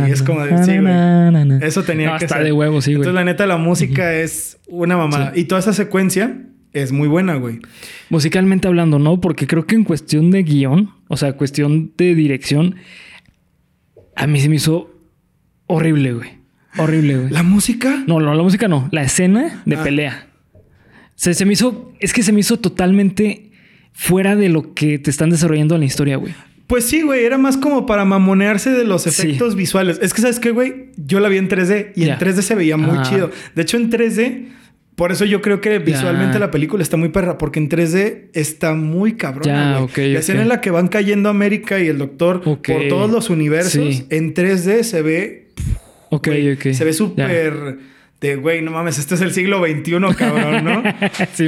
[0.07, 1.63] y es como de, sí, güey.
[1.63, 2.43] Eso tenía que ser.
[2.43, 3.01] de huevo, sí, güey.
[3.01, 5.33] Entonces, la neta, la música es una mamada.
[5.35, 6.37] Y toda esa secuencia
[6.73, 7.59] es muy buena, güey.
[8.09, 9.19] Musicalmente hablando, ¿no?
[9.19, 12.75] Porque creo que en cuestión de guion, o sea, cuestión de dirección
[14.15, 14.89] a mí se me hizo
[15.67, 16.29] horrible, güey.
[16.77, 17.29] Horrible, güey.
[17.29, 18.03] ¿La música?
[18.07, 18.89] No, no, la música no.
[18.91, 19.83] La escena de ah.
[19.83, 20.27] pelea.
[21.15, 21.93] Se, se me hizo.
[21.99, 23.51] Es que se me hizo totalmente
[23.93, 26.33] fuera de lo que te están desarrollando en la historia, güey.
[26.67, 29.99] Pues sí, güey, era más como para mamonearse de los efectos visuales.
[30.01, 30.91] Es que, ¿sabes qué, güey?
[30.97, 33.29] Yo la vi en 3D y en 3D se veía muy chido.
[33.53, 34.47] De hecho, en 3D
[34.95, 38.73] por eso yo creo que visualmente la película está muy perra, porque en 3D está
[38.73, 39.89] muy cabrón.
[39.95, 44.05] la escena en la que van cayendo América y el doctor por todos los universos,
[44.09, 45.47] en 3D se ve.
[46.09, 46.73] Ok, ok.
[46.73, 47.93] Se ve súper.
[48.21, 50.81] De, güey, no mames, este es el siglo XXI, cabrón, ¿no?
[51.33, 51.45] sí,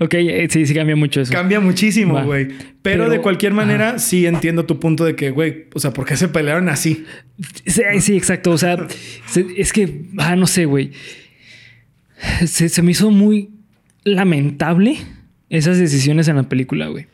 [0.00, 1.32] Ok, eh, sí, sí cambia mucho eso.
[1.32, 2.48] Cambia muchísimo, güey.
[2.82, 6.16] Pero, de cualquier manera, sí entiendo tu punto de que, güey, o sea, ¿por qué
[6.16, 7.04] se pelearon así?
[7.66, 8.50] Sí, sí exacto.
[8.50, 8.88] O sea,
[9.56, 10.90] es que, ah, no sé, güey
[12.46, 13.50] se, me hizo muy
[14.04, 14.98] lamentable
[15.50, 17.06] esas decisiones en la película, güey.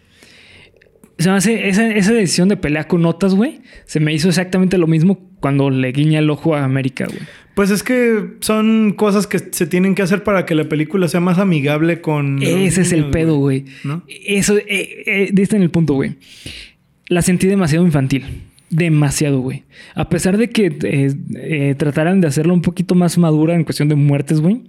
[1.19, 3.61] Se me hace esa, esa decisión de pelear con notas, güey.
[3.85, 7.21] Se me hizo exactamente lo mismo cuando le guiña el ojo a América, güey.
[7.55, 11.21] Pues es que son cosas que se tienen que hacer para que la película sea
[11.21, 12.43] más amigable con.
[12.43, 13.67] Ese es el pedo, güey.
[13.85, 14.03] ¿No?
[14.09, 14.65] Eso, eh,
[15.07, 16.17] eh, diste en el punto, güey.
[17.09, 18.25] La sentí demasiado infantil.
[18.75, 19.65] Demasiado, güey.
[19.95, 23.91] A pesar de que eh, eh, trataran de hacerla un poquito más madura en cuestión
[23.91, 24.63] de muertes, güey.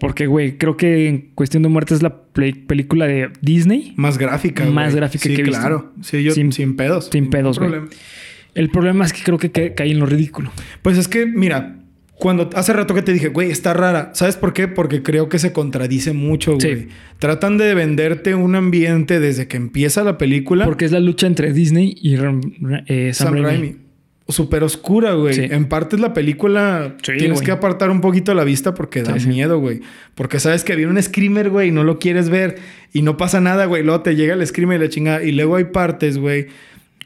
[0.00, 3.92] Porque, güey, creo que en cuestión de muertes es la película de Disney.
[3.96, 4.64] Más gráfica.
[4.64, 4.96] Más güey.
[4.96, 5.60] gráfica sí, que he visto.
[5.60, 5.92] claro.
[6.02, 7.08] Sí, yo Sin- sin, pedos.
[7.12, 7.70] sin pedos, güey.
[7.70, 7.90] problema.
[8.56, 10.50] El problema es que creo que ca- cae en lo ridículo.
[10.82, 11.76] Pues es que, mira,
[12.18, 14.10] cuando hace rato que te dije, güey, está rara.
[14.14, 14.68] ¿Sabes por qué?
[14.68, 16.68] Porque creo que se contradice mucho, Sí.
[16.68, 16.88] güey.
[17.18, 20.64] Tratan de venderte un ambiente desde que empieza la película.
[20.64, 22.40] Porque es la lucha entre Disney y eh, Sam,
[23.12, 23.42] Sam Raimi.
[23.44, 23.76] Raimi.
[24.28, 25.34] Súper oscura, güey.
[25.34, 25.42] Sí.
[25.48, 26.96] En parte es la película.
[27.02, 27.46] Sí, tienes güey.
[27.46, 29.28] que apartar un poquito la vista porque da sí.
[29.28, 29.82] miedo, güey.
[30.16, 32.56] Porque sabes que viene un screamer, güey, y no lo quieres ver.
[32.92, 33.84] Y no pasa nada, güey.
[33.84, 35.22] Luego te llega el screamer y la chingada.
[35.22, 36.46] Y luego hay partes, güey.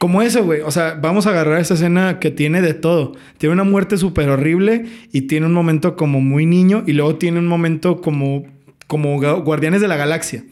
[0.00, 0.62] Como eso, güey.
[0.62, 3.12] O sea, vamos a agarrar esa escena que tiene de todo.
[3.36, 6.84] Tiene una muerte súper horrible y tiene un momento como muy niño.
[6.86, 8.46] Y luego tiene un momento como,
[8.86, 10.42] como Guardianes de la Galaxia.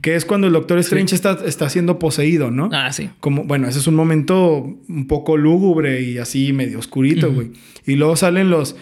[0.00, 2.70] Que es cuando el Doctor Strange está, está siendo poseído, ¿no?
[2.72, 3.10] Ah, sí.
[3.20, 7.50] Como, bueno, ese es un momento un poco lúgubre y así medio oscurito, güey.
[7.86, 8.76] Y luego salen los.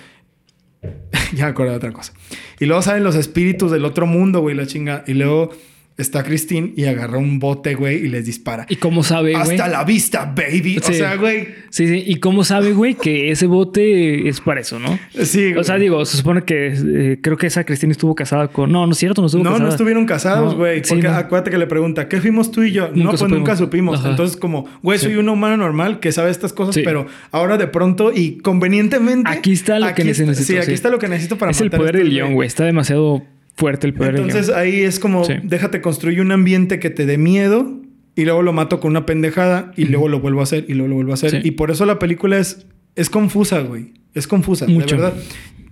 [1.35, 2.13] ya me acordé de otra cosa.
[2.61, 5.03] Y luego salen los espíritus del otro mundo, güey, la chinga.
[5.09, 5.51] Y luego
[5.97, 8.67] está Christine y agarra un bote, güey, y les dispara.
[8.69, 9.43] ¿Y cómo sabe, güey?
[9.43, 10.79] Hasta la vista, baby.
[10.79, 10.95] O Sí.
[10.95, 11.49] sea, güey.
[11.71, 12.03] Sí, sí.
[12.07, 14.99] ¿Y cómo sabe, güey, que ese bote es para eso, no?
[15.23, 18.73] Sí, O sea, digo, se supone que eh, creo que esa Cristina estuvo casada con.
[18.73, 19.65] No, no es cierto, no estuvo No, casada.
[19.67, 20.83] no estuvieron casados, No, güey.
[20.83, 21.15] sí, porque no.
[21.15, 22.89] acuérdate que le pregunta, ¿qué fuimos tú y yo?
[22.95, 23.39] no, pues supimos.
[23.39, 24.01] nunca supimos.
[24.01, 24.11] Ajá.
[24.11, 26.83] Entonces, como, güey, soy un humano normal que sabe estas cosas, Sí.
[26.85, 29.31] pero ahora de pronto y convenientemente.
[29.31, 30.73] Aquí está lo que aquí necesito, Sí, aquí sí.
[30.73, 32.47] está lo que necesito para Es el matar poder del guion, güey.
[32.49, 33.23] Está demasiado
[33.57, 34.67] fuerte el poder Entonces del guion.
[34.67, 35.35] ahí es como, Sí.
[35.43, 37.81] déjate construir un ambiente que te dé miedo
[38.17, 40.89] y luego lo mato con una pendejada y luego lo vuelvo a hacer y luego
[40.89, 41.31] lo vuelvo a hacer.
[41.31, 41.39] Sí.
[41.45, 43.95] Y por eso la película es, es confusa, güey.
[44.15, 44.97] Es confusa, Mucho.
[44.97, 45.19] de verdad.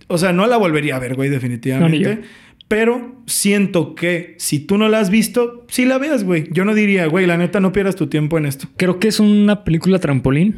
[0.09, 2.17] O sea, no la volvería a ver, güey, definitivamente.
[2.17, 2.21] No,
[2.69, 6.49] pero siento que si tú no la has visto, sí la veas, güey.
[6.53, 8.67] Yo no diría, güey, la neta no pierdas tu tiempo en esto.
[8.77, 10.57] Creo que es una película trampolín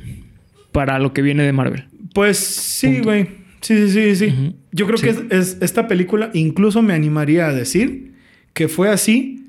[0.73, 1.85] para lo que viene de Marvel.
[2.15, 3.05] Pues sí, Punto.
[3.05, 3.27] güey.
[3.65, 4.27] Sí, sí, sí, sí.
[4.27, 4.55] Ujú.
[4.73, 5.05] Yo creo Sí.
[5.05, 8.13] que es, es- esta película incluso me animaría a decir
[8.53, 9.47] que fue así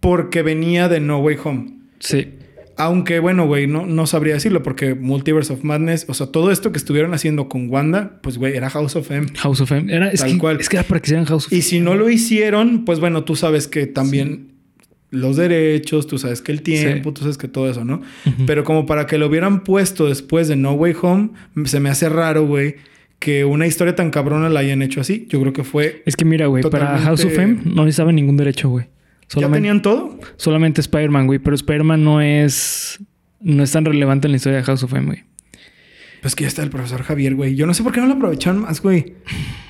[0.00, 1.72] porque venía de No Way Home.
[1.98, 2.28] Sí.
[2.76, 6.72] Aunque, bueno, güey, no, no sabría decirlo porque Multiverse of Madness, o sea, todo esto
[6.72, 9.26] que estuvieron haciendo con Wanda, pues, güey, era House of M.
[9.36, 9.92] House of M.
[9.94, 10.58] Era, es, Tal que, cual.
[10.60, 13.24] es que era para que hicieran House of Y si no lo hicieron, pues bueno,
[13.24, 14.52] tú sabes que también
[15.10, 17.14] los derechos, tú sabes que el tiempo, Sí.
[17.14, 18.00] tú sabes que todo eso, ¿no?
[18.46, 21.30] Pero como para que lo hubieran puesto después de No Way Home,
[21.66, 22.76] se me hace raro, güey,
[23.22, 25.26] que una historia tan cabrona la hayan hecho así.
[25.30, 26.02] Yo creo que fue...
[26.06, 28.86] Es que mira, güey, para House of M no necesitaban ningún derecho, güey.
[29.36, 30.18] ¿Ya tenían todo?
[30.36, 31.38] solamente Spider-Man, güey.
[31.38, 32.98] Pero Spider-Man no es.
[33.40, 35.24] No es tan relevante en la historia de House of M, güey.
[36.20, 37.54] Pues que ya está el profesor Javier, güey.
[37.54, 39.14] Yo no sé por qué no lo aprovecharon más, güey.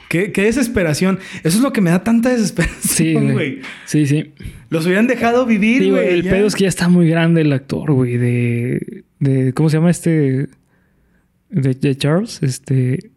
[0.09, 1.19] Qué, qué desesperación.
[1.45, 3.35] Eso es lo que me da tanta Sí, desesperación, güey.
[3.35, 3.59] güey.
[3.87, 4.33] Sí, sí.
[4.69, 6.09] Los hubieran dejado vivir, Sí, güey.
[6.09, 6.33] el ya.
[6.33, 8.17] pedo es que ya está muy grande el actor, güey.
[8.17, 9.53] De, de.
[9.53, 10.49] ¿Cómo se llama este?
[11.51, 12.43] De, de Charles.
[12.43, 13.12] Este.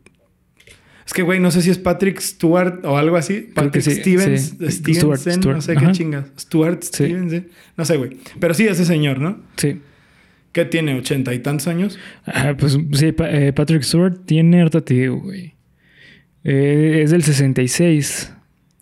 [1.06, 3.48] Es que, güey, no sé si es Patrick Stewart o algo así.
[3.54, 4.72] Patrick sí, Stevens, sí.
[4.72, 5.56] Stevenson, Stewart, Stewart.
[5.58, 5.86] no sé Ajá.
[5.88, 6.26] qué chingas.
[6.40, 6.90] Stuart Sí.
[7.06, 7.48] Stevenson.
[7.78, 8.18] No sé, güey.
[8.40, 9.40] Pero sí, ese señor, ¿no?
[9.58, 9.82] Sí.
[10.52, 12.00] Que tiene ochenta y tantos años.
[12.26, 15.54] Ah, pues sí, Pa- eh, Patrick Stewart tiene harta te digo, güey.
[16.44, 18.32] Eh, es del 66.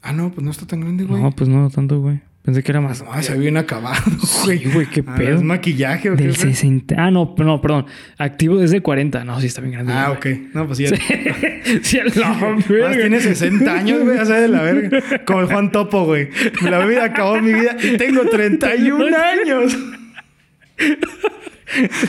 [0.01, 1.21] Ah, no, pues no está tan grande, güey.
[1.21, 2.21] No, pues no tanto, güey.
[2.43, 3.01] Pensé que era más.
[3.01, 4.03] No, se bien acabado,
[4.43, 4.59] güey.
[4.59, 5.35] Sí, güey, qué Ah, pedo.
[5.37, 6.23] ¿Es maquillaje o qué?
[6.23, 6.53] Del güey?
[6.53, 6.95] 60.
[6.97, 7.85] Ah, no, no, perdón.
[8.17, 9.23] Activo desde 40.
[9.23, 9.93] No, sí está bien grande.
[9.93, 10.33] Ah, güey.
[10.33, 10.41] ok.
[10.53, 10.87] No, pues sí.
[11.81, 11.99] sí,
[12.69, 12.91] verga.
[12.91, 15.23] tiene 60 años, güey, ya de la verga.
[15.25, 16.27] Como el Juan Topo, güey.
[16.69, 19.77] La vida acabó mi vida y tengo 31 años.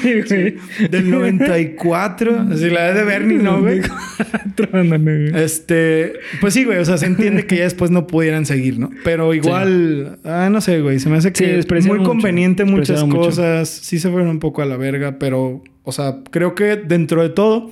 [0.01, 0.57] Sí, güey.
[0.91, 2.47] Del 94.
[2.53, 3.81] Así la edad de Bernie, ¿no, güey?
[5.35, 8.91] Este, pues sí, güey, o sea, se entiende que ya después no pudieran seguir, ¿no?
[9.05, 12.65] Pero igual, ah, no sé, güey, se me hace Sí, que despreciaron muy mucho, conveniente
[12.65, 13.17] muchas mucho.
[13.19, 17.23] cosas, sí se fueron un poco a la verga, pero, o sea, creo que dentro
[17.23, 17.71] de todo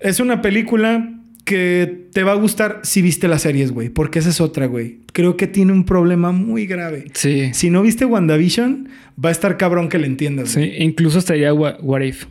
[0.00, 1.17] es una película
[1.48, 5.00] que te va a gustar si viste las series, güey, porque esa es otra, güey.
[5.12, 7.06] Creo que tiene un problema muy grave.
[7.14, 7.50] Sí.
[7.54, 8.88] Si no viste WandaVision,
[9.22, 10.54] va a estar cabrón que le entiendas.
[10.54, 10.70] güey.
[10.70, 12.26] Sí, incluso estaría What, What If.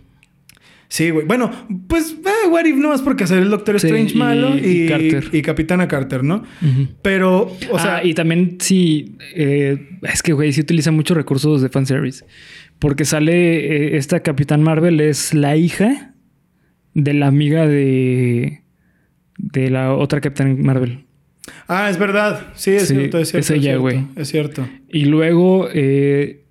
[0.89, 1.25] Sí, güey.
[1.25, 1.51] Bueno,
[1.89, 4.83] pues, eh, What If no es porque hacer el Doctor Sí, Strange y- malo y,
[4.83, 5.29] y Carter.
[5.33, 6.43] y Capitana Carter, ¿no?
[7.01, 11.61] Pero, o sea, ah, y también sí, eh, es que, güey, sí utiliza muchos recursos
[11.61, 12.23] de fanservice.
[12.79, 13.33] Porque sale
[13.95, 16.13] eh, esta Capitán Marvel, es la hija
[16.93, 18.61] de la amiga de,
[19.37, 21.05] de la otra Capitán Marvel.
[21.67, 22.47] ah, es verdad.
[22.55, 23.53] Sí, es Sí, cierto, es cierto.
[23.53, 24.05] es ella, güey.
[24.15, 24.67] Es cierto.
[24.89, 26.43] Y luego, eh,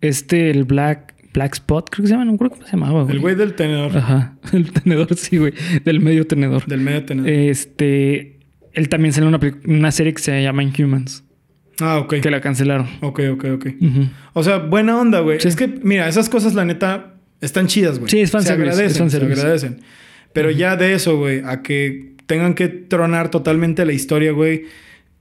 [0.00, 3.16] Este, el Black, Black Spot, creo que se llama, no creo cómo se llamaba, güey.
[3.16, 3.96] El güey del tenedor.
[3.96, 5.54] Ajá, el tenedor, sí, güey.
[5.84, 6.64] Del medio tenedor.
[6.66, 7.30] Del medio tenedor.
[7.30, 8.38] Este,
[8.74, 11.24] él también salió en una, una serie que se llama Inhumans,
[11.80, 12.16] ah, ok.
[12.20, 12.86] que la cancelaron.
[13.00, 13.66] Ok, ok, ok.
[14.34, 15.40] O sea, buena onda, güey.
[15.40, 15.48] Sí.
[15.48, 18.10] Es que, mira, esas cosas, la neta, están chidas, güey.
[18.10, 19.34] Sí, es Se fanservice, agradecen, es fanservice.
[19.36, 19.80] se agradecen.
[20.34, 24.64] Pero ya de eso, güey, a que tengan que tronar totalmente la historia, güey,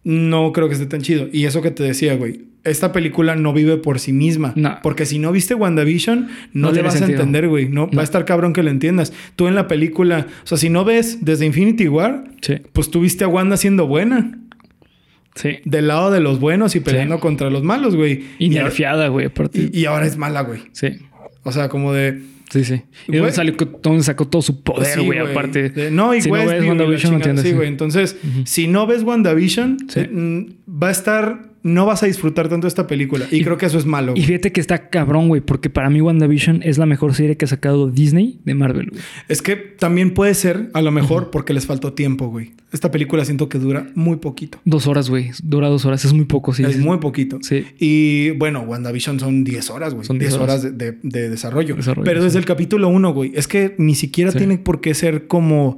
[0.03, 1.27] no creo que esté tan chido.
[1.31, 4.53] Y eso que te decía, güey, esta película no vive por sí misma.
[4.55, 4.77] No.
[4.83, 7.19] Porque si no viste WandaVision, no, No le vas sentido.
[7.19, 7.67] a entender, güey.
[7.69, 7.91] No, No.
[7.97, 9.13] Va a estar cabrón que lo entiendas.
[9.35, 13.01] Tú en la película, o sea, si no ves desde Infinity War, Sí, pues tú
[13.01, 14.39] viste a Wanda siendo buena.
[15.35, 15.57] sí.
[15.65, 18.23] Del lado de los buenos y peleando contra los malos, güey.
[18.39, 19.29] Y Y, nerfeada, güey,
[19.71, 20.61] y ahora es mala, güey.
[20.73, 20.87] Sí,
[21.43, 22.21] O sea, como de.
[22.53, 22.81] Sí, sí.
[23.07, 23.31] Y Güey.
[23.31, 25.69] salió, dónde sacó todo su poder, Sí, güey, aparte.
[25.69, 27.43] De- no, y si no ves WandaVision, no entiendes.
[27.43, 27.55] Sí, sí.
[27.55, 27.67] güey.
[27.67, 29.99] Entonces, si no ves WandaVision, Sí.
[30.01, 30.45] eh, mm,
[30.83, 31.52] va a estar.
[31.63, 33.25] No vas a disfrutar tanto esta película.
[33.31, 34.13] Y, Y- creo que eso es malo.
[34.15, 37.45] Y fíjate que está cabrón, güey, porque para mí WandaVision es la mejor serie que
[37.45, 39.01] ha sacado Disney de Marvel, güey.
[39.29, 42.51] Es que también puede ser, a lo mejor, porque les faltó tiempo, güey.
[42.73, 44.59] Esta película siento que dura muy poquito.
[44.65, 45.31] Dos horas, güey.
[45.41, 46.03] Dura dos horas.
[46.03, 46.63] Es muy poco, sí.
[46.63, 47.39] es muy poquito.
[47.41, 47.65] Sí.
[47.79, 50.05] Y bueno, WandaVision son 10 horas, güey.
[50.05, 51.75] Son 10 10 horas de, de- de desarrollo.
[51.75, 52.25] Desarrollo, Pero sí.
[52.25, 53.31] desde el capítulo 1, güey.
[53.35, 54.39] Es que ni siquiera Sí.
[54.39, 55.77] tiene por qué ser como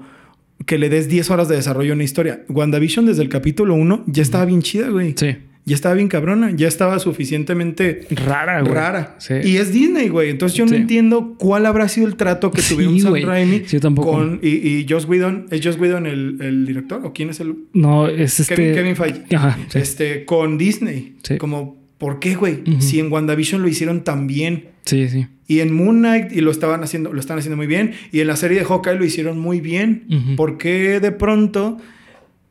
[0.65, 2.43] que le des 10 horas de desarrollo a una historia.
[2.49, 5.13] WandaVision desde el capítulo 1 ya estaba bien chida, güey.
[5.17, 5.35] Sí.
[5.67, 6.51] Ya estaba bien cabrona.
[6.55, 8.73] Ya estaba suficientemente Rara, güey.
[8.73, 9.15] rara.
[9.19, 9.33] Sí.
[9.43, 10.29] Y es Disney, güey.
[10.29, 10.75] Entonces yo no Sí.
[10.77, 13.23] entiendo cuál habrá sido el trato que Sí, tuvieron Sam güey.
[13.23, 14.11] Raimi Sí, yo tampoco.
[14.11, 14.39] con...
[14.43, 15.47] Y, y Joss Whedon.
[15.49, 17.03] ¿Es Joss Whedon el, el director?
[17.03, 17.55] ¿O quién es el...?
[17.73, 18.53] No, es este.
[18.55, 19.35] Kevin, Kevin Feige.
[19.35, 19.57] Ajá.
[19.73, 21.15] Este, con Disney.
[21.23, 21.37] Sí.
[21.37, 22.61] Como, ¿por qué, güey?
[22.79, 24.67] Si en WandaVision lo hicieron tan bien.
[24.83, 25.25] Sí, sí.
[25.47, 27.93] Y en Moon Knight y lo estaban haciendo, lo están haciendo muy bien.
[28.11, 30.05] Y en la serie de Hawkeye lo hicieron muy bien.
[30.11, 30.35] Ujú.
[30.35, 31.79] ¿Por qué de pronto?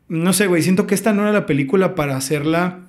[0.08, 0.62] No sé, güey.
[0.62, 2.80] Siento que esta no era la película para hacerla.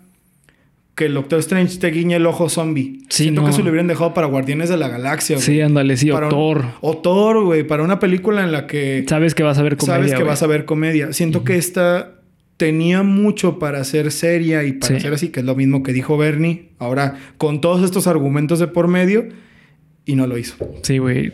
[0.96, 3.02] Que el Doctor Strange te guiñe el ojo zombie.
[3.10, 3.48] Sí, Siento no.
[3.48, 5.46] que eso lo hubieran dejado para Guardianes de la Galaxia, güey.
[5.46, 6.10] Sí, ándale, sí.
[6.10, 6.66] Para O un- Thor.
[6.82, 7.64] O Thor, güey.
[7.68, 10.28] Para una película en la que Sabes que vas a ver comedia, sabes que güey.
[10.28, 11.12] vas a ver comedia.
[11.12, 12.12] Siento que esta
[12.56, 15.02] tenía mucho para ser seria y para Sí.
[15.02, 16.70] ser así, que es lo mismo que dijo Bernie.
[16.80, 19.28] Ahora, con todos estos argumentos de por medio,
[20.06, 20.56] y no lo hizo.
[20.84, 21.34] Sí, güey.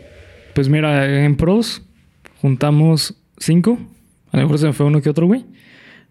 [0.54, 1.82] Pues mira, en pros
[2.40, 3.78] juntamos cinco.
[4.32, 5.44] A lo mejor se me fue uno que otro, güey.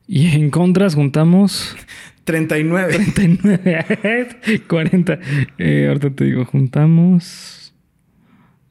[0.07, 1.75] Y en contras juntamos
[2.23, 2.93] 39.
[3.15, 4.27] 39,
[4.67, 5.19] 40.
[5.57, 7.73] Eh, ahorita te digo, juntamos.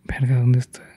[0.05, 0.91] Verga, ¿dónde está?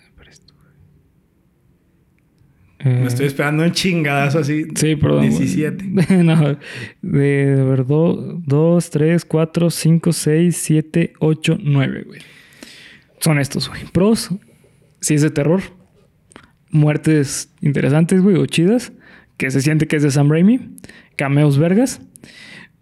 [2.86, 4.66] Eh, Me estoy esperando un chingadazo así.
[4.76, 5.30] Sí, perdón.
[5.30, 5.30] güey.
[5.30, 5.86] 17.
[6.24, 6.58] no,
[7.02, 12.20] de, de ver, 2, 3, 4, 5, 6, 7, 8, 9, güey.
[13.20, 13.84] Son estos, güey.
[13.94, 14.30] Pros,
[15.00, 15.62] si es de terror.
[16.72, 18.92] Muertes interesantes, güey, o chidas.
[19.38, 20.60] Que se siente que es de Sam Raimi.
[21.16, 22.02] Cameos vergas.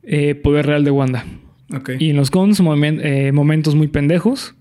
[0.04, 1.26] Eh, poder real de Wanda.
[1.74, 1.92] Ok.
[2.00, 4.56] Y en los cons, momen- eh, momentos muy pendejos,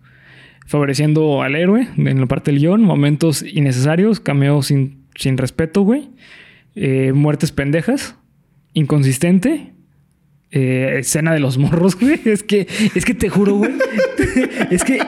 [0.66, 6.11] favoreciendo al héroe en la parte del guion, momentos innecesarios, cameos sin, sin respeto, güey,
[6.76, 8.14] Eh, muertes pendejas,
[8.74, 9.72] inconsistente,
[10.53, 12.20] eh, escena de los morros, güey.
[12.24, 13.72] Es que, es que te juro, güey.
[14.70, 15.01] es que,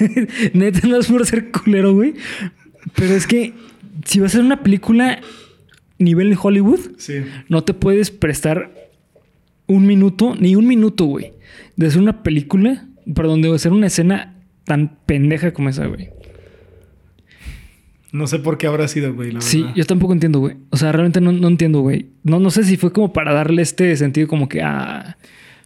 [0.54, 2.14] neta, no es por ser culero, güey.
[2.96, 3.52] Pero es que
[4.06, 5.20] si vas a hacer una película
[6.04, 7.14] nivel Hollywood, Sí.
[7.48, 8.72] no te puedes prestar
[9.66, 11.32] un minuto, ni un minuto, güey,
[11.76, 14.34] de hacer una película, perdón, de hacer una escena
[14.64, 16.10] tan pendeja como esa, güey.
[18.12, 19.32] No sé por qué habrá sido, güey.
[19.32, 19.74] la Sí, verdad.
[19.76, 20.56] yo tampoco entiendo, güey.
[20.70, 22.06] O sea, realmente no, no entiendo, güey.
[22.24, 25.16] No, no sé si fue como para darle este sentido como que, ah,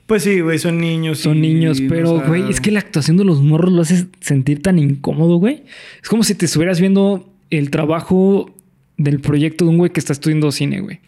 [0.07, 1.18] Pues sí, güey, son niños.
[1.18, 4.62] son y- niños, pero, güey, es que la actuación de los morros lo hace sentir
[4.62, 5.64] tan incómodo, güey.
[6.01, 8.55] Es como si te estuvieras viendo el trabajo
[8.97, 11.01] del proyecto de un güey que está estudiando cine, güey.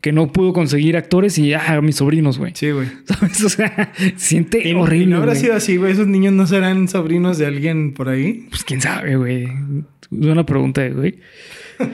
[0.00, 2.52] Que no pudo conseguir actores y, ah, mis sobrinos, güey.
[2.56, 2.88] Sí, güey.
[3.04, 3.44] ¿Sabes?
[3.44, 5.04] O sea, siente Y, horrible.
[5.04, 5.40] y no habrá güey.
[5.40, 5.92] sido así, güey.
[5.92, 8.46] Esos niños no serán sobrinos de alguien por ahí.
[8.50, 9.44] Pues quién sabe, güey.
[9.44, 11.18] Es una pregunta, güey.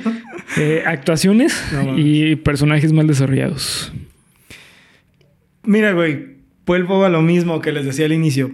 [0.57, 3.93] Eh, actuaciones No y personajes mal desarrollados.
[5.65, 6.37] Mira, güey,
[6.67, 8.51] vuelvo a lo mismo que les decía al inicio.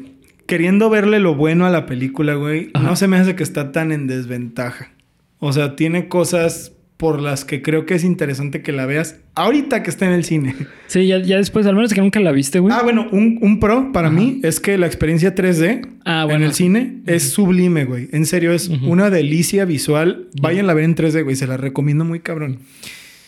[0.47, 2.84] Queriendo verle lo bueno a la película, güey, Ajá.
[2.86, 4.92] no se me hace que está tan en desventaja.
[5.38, 9.82] O sea, tiene cosas por las que creo que es interesante que la veas ahorita
[9.82, 10.55] que está en el cine.
[10.86, 12.72] Sí, ya, ya después, al menos que nunca la viste, güey.
[12.74, 16.53] Ah, bueno, un, un pro para mí es que la experiencia 3D Ah, en el
[16.55, 18.09] cine es sublime, güey.
[18.12, 20.28] En serio, es una delicia visual.
[20.40, 21.34] Vayan a ver en 3D, güey.
[21.36, 22.59] Se la recomiendo muy cabrón.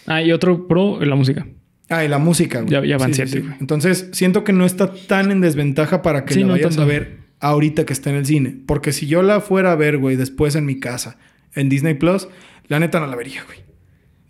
[0.06, 1.46] Ah, y otro pro, la música.
[1.88, 2.70] Ah, y la música, güey.
[2.72, 3.54] Ya- ya van siete, güey.
[3.60, 6.82] Entonces, siento que no está tan en desventaja para que Sí, la no vayas tanto.
[6.82, 8.56] a ver ahorita que está en el cine.
[8.66, 11.18] Porque si yo la fuera a ver, güey, después en mi casa,
[11.56, 12.28] en Disney Plus,
[12.68, 13.58] la neta no la vería, güey.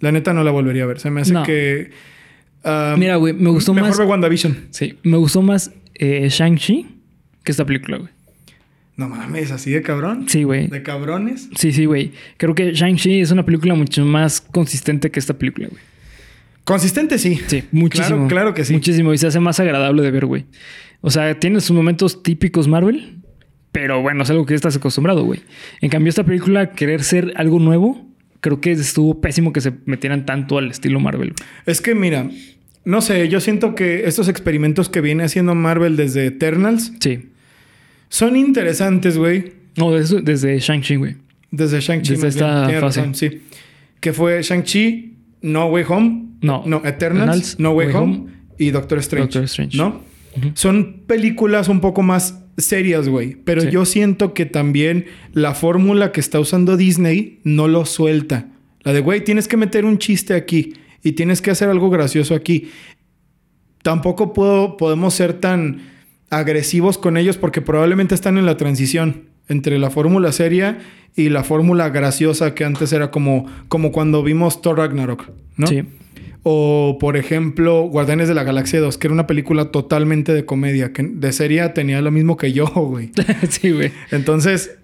[0.01, 0.99] La neta no la volvería a ver.
[1.01, 1.43] Se me hace No.
[1.43, 1.91] que.
[2.65, 3.99] ah, Mira, güey, me gustó mejor más.
[3.99, 4.69] ve WandaVision.
[4.71, 6.87] Sí, me gustó más eh, Shang-Chi
[7.45, 8.11] que esta película, güey.
[8.97, 10.25] No mames, así de cabrón.
[10.29, 10.69] Sí, güey.
[10.69, 11.51] De cabrones.
[11.57, 12.13] Sí, sí, güey.
[12.39, 15.83] Creo que Shang-Chi es una película mucho más consistente que esta película, güey.
[16.65, 17.39] Consistente, sí.
[17.47, 18.17] Sí, muchísimo.
[18.17, 18.73] Claro, claro que sí.
[18.73, 19.13] Muchísimo.
[19.13, 20.47] Y se hace más agradable de ver, güey.
[21.01, 23.19] O sea, tiene sus momentos típicos Marvel,
[23.73, 25.41] pero bueno, es algo que ya estás acostumbrado, güey.
[25.81, 28.07] En cambio, esta película, querer ser algo nuevo,
[28.41, 31.35] creo que estuvo pésimo que se metieran tanto al estilo Marvel.
[31.67, 32.31] Es que mira,
[32.85, 37.31] no sé, yo siento que estos experimentos que viene haciendo Marvel desde Eternals Sí.
[38.09, 39.53] son interesantes, güey.
[39.77, 41.17] No, desde, desde Shang-Chi, güey.
[41.51, 42.13] Desde Shang-Chi.
[42.15, 43.01] Desde esta bien, fase.
[43.01, 43.43] razón, sí.
[44.01, 46.23] Que fue Shang-Chi, No Way Home.
[46.41, 46.63] No.
[46.67, 49.27] No, Eternals, Eternals, No Way, Way Home, Home y Doctor Strange.
[49.27, 49.77] Doctor Strange.
[49.77, 50.03] ¿No?
[50.55, 53.37] Son películas un poco más serias, güey.
[53.45, 53.69] Pero Sí.
[53.71, 58.49] yo siento que también la fórmula que está usando Disney no lo suelta.
[58.83, 62.35] La de, güey, tienes que meter un chiste aquí y tienes que hacer algo gracioso
[62.35, 62.71] aquí.
[63.83, 65.81] Tampoco puedo, podemos ser tan
[66.31, 70.79] agresivos con ellos porque probablemente están en la transición entre la fórmula seria
[71.15, 75.67] y la fórmula graciosa que antes era como, como cuando vimos Thor Ragnarok, ¿no?
[75.69, 75.85] Sí.
[76.49, 80.93] O, por ejemplo, Guardianes de la Galaxia 2, que era una película totalmente de comedia,
[80.93, 83.11] que de serie tenía lo mismo que yo, güey.
[83.49, 83.91] sí, güey.
[84.13, 84.79] Entonces...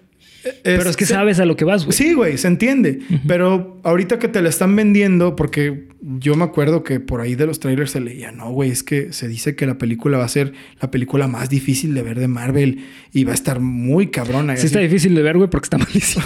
[0.61, 1.97] Pero es que sabes a lo que vas, güey.
[1.97, 2.99] Sí, güey, se entiende.
[3.25, 5.87] Pero ahorita que te la están vendiendo, porque
[6.19, 9.13] yo me acuerdo que por ahí de los trailers se leía, no, güey, es que
[9.13, 10.51] se dice que la película va a ser
[10.81, 12.83] la película más difícil de ver de Marvel
[13.13, 14.57] y va a estar muy cabrona.
[14.57, 16.25] Sí está difícil de ver, güey, porque está malísimo.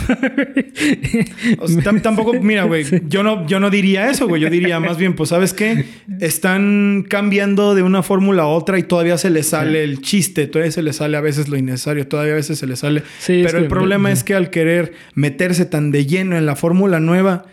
[1.60, 4.42] O sea, tam- tampoco, mira, güey, yo no, yo no diría eso, güey.
[4.42, 5.86] Yo diría más bien, pues, ¿sabes qué?
[6.20, 10.72] Están cambiando de una fórmula a otra y todavía se les sale el chiste, todavía
[10.72, 13.04] se les sale a veces lo innecesario, todavía a veces se les sale.
[13.20, 16.56] Sí, Pero el que- problema es que al querer meterse tan de lleno en la
[16.56, 17.46] fórmula nueva,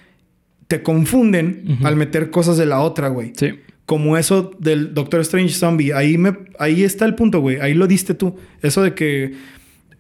[0.69, 3.33] te confunden al meter cosas de la otra, güey.
[3.37, 3.61] sí.
[3.87, 5.93] Como eso del Doctor Strange Zombie.
[5.93, 7.61] Ahí, me, ahí está el punto, güey.
[7.61, 8.35] Ahí lo diste tú.
[8.63, 9.35] Eso de que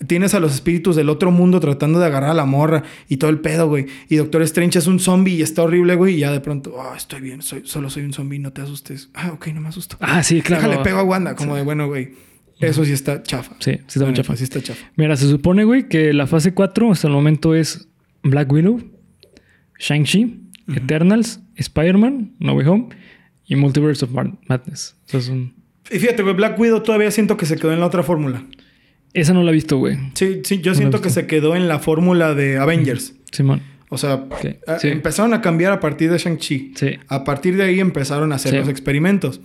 [0.07, 3.31] tienes a los espíritus del otro mundo tratando de agarrar a la morra y todo
[3.31, 3.85] el pedo, güey.
[4.09, 6.15] Y Doctor Strange es un zombie y está horrible, güey.
[6.15, 9.11] Y ya de pronto, ah, estoy bien, soy, solo soy un zombie, no te asustes.
[9.13, 9.99] Ah, ok, no me asusto.
[10.01, 10.63] Ah, sí, claro.
[10.63, 12.13] Déjale pego a Wanda, como de bueno, güey.
[12.61, 13.55] Eso sí está chafa.
[13.59, 14.35] Sí, sí está muy chafa.
[14.35, 14.83] Sí está chafa.
[14.97, 17.87] Mira, se supone, güey, que la fase 4 hasta el momento es
[18.23, 18.81] Black Widow,
[19.79, 22.89] Shang-Chi, Eternals, Spider-Man, No Way Home
[23.47, 24.97] y Multiverse of Mad- Madness.
[25.07, 25.55] O sea, es un-
[25.91, 28.45] Y fíjate, güey, Black Widow todavía siento que se quedó en la otra fórmula.
[29.13, 29.97] Esa no la he visto, güey.
[30.15, 33.15] Sí, sí, yo siento que se quedó en la fórmula de Avengers.
[33.31, 33.63] Simón.
[33.91, 34.89] O sea, Sí, a- sí.
[34.89, 36.73] empezaron a cambiar a partir de Shang-Chi.
[36.75, 36.99] Sí.
[37.07, 39.41] A partir de ahí empezaron a hacer los experimentos.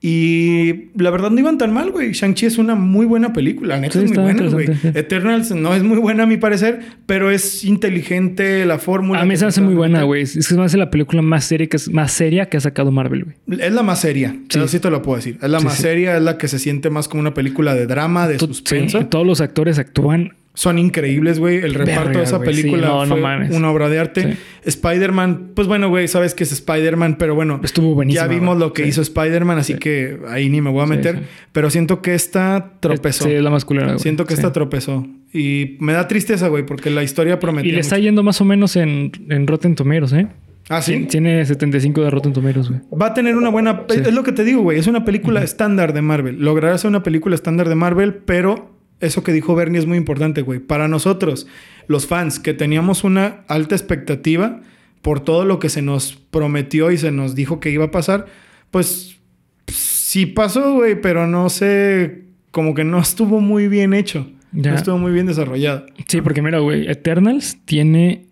[0.00, 2.12] Y la verdad no iban tan mal, güey.
[2.12, 3.74] Shang-Chi es una muy buena película.
[3.74, 4.66] La neta Sí, es muy buena, güey.
[4.68, 4.72] sí.
[4.94, 9.20] Eternals no es muy buena a mi parecer, pero es inteligente la fórmula.
[9.20, 10.22] A mí se me hace muy buena, güey.
[10.22, 13.24] Es que me hace la película más seria que, más seria que ha sacado Marvel,
[13.24, 13.60] güey.
[13.60, 14.36] Es la más seria.
[14.48, 14.60] Sí.
[14.60, 14.68] Sí.
[14.68, 15.36] sí te lo puedo decir.
[15.42, 18.28] Es la más seria, es la que se siente más como una película de drama,
[18.28, 19.04] de To- suspenso.
[19.06, 20.34] todos los actores actúan.
[20.54, 21.58] Son increíbles, güey.
[21.58, 22.52] El reparto Verga, de esa güey.
[22.52, 24.22] Sí, película no, no fue una obra de arte.
[24.32, 24.38] Sí.
[24.64, 27.60] Spider-Man, pues bueno, güey, sabes que es Spider-Man, pero bueno.
[27.62, 28.88] Estuvo buenísima, Ya vimos lo que Sí.
[28.88, 29.78] hizo Spider-Man, así Sí.
[29.78, 31.22] que ahí ni me voy a meter.
[31.52, 33.24] Pero siento que esta tropezó.
[33.24, 33.98] Sí, es la güey.
[33.98, 35.06] siento que esta tropezó.
[35.32, 37.70] Y me da tristeza, güey, porque la historia prometía.
[37.70, 38.04] Y le está mucho.
[38.04, 40.26] yendo más o menos en, en Rotten Tomatoes, ¿eh?
[40.70, 41.06] Ah, sí.
[41.08, 42.80] Tiene 75 de Rotten Tomatoes, güey.
[43.00, 43.84] Va a tener una buena.
[43.88, 44.78] Es lo que te digo, güey.
[44.78, 46.40] Es una película estándar de Marvel.
[46.40, 50.42] Logrará ser una película estándar de Marvel, pero eso que dijo Bernie es muy importante,
[50.42, 50.58] güey.
[50.58, 51.46] Para nosotros,
[51.86, 54.60] los fans, que teníamos una alta expectativa
[55.02, 58.26] por todo lo que se nos prometió y se nos dijo que iba a pasar,
[58.70, 59.18] pues
[59.66, 62.24] sí pasó, güey, pero no sé.
[62.50, 64.26] Como que no estuvo muy bien hecho.
[64.52, 64.70] Ya.
[64.72, 65.84] No estuvo muy bien desarrollado.
[66.08, 68.24] Sí, porque mira, güey, Eternals tiene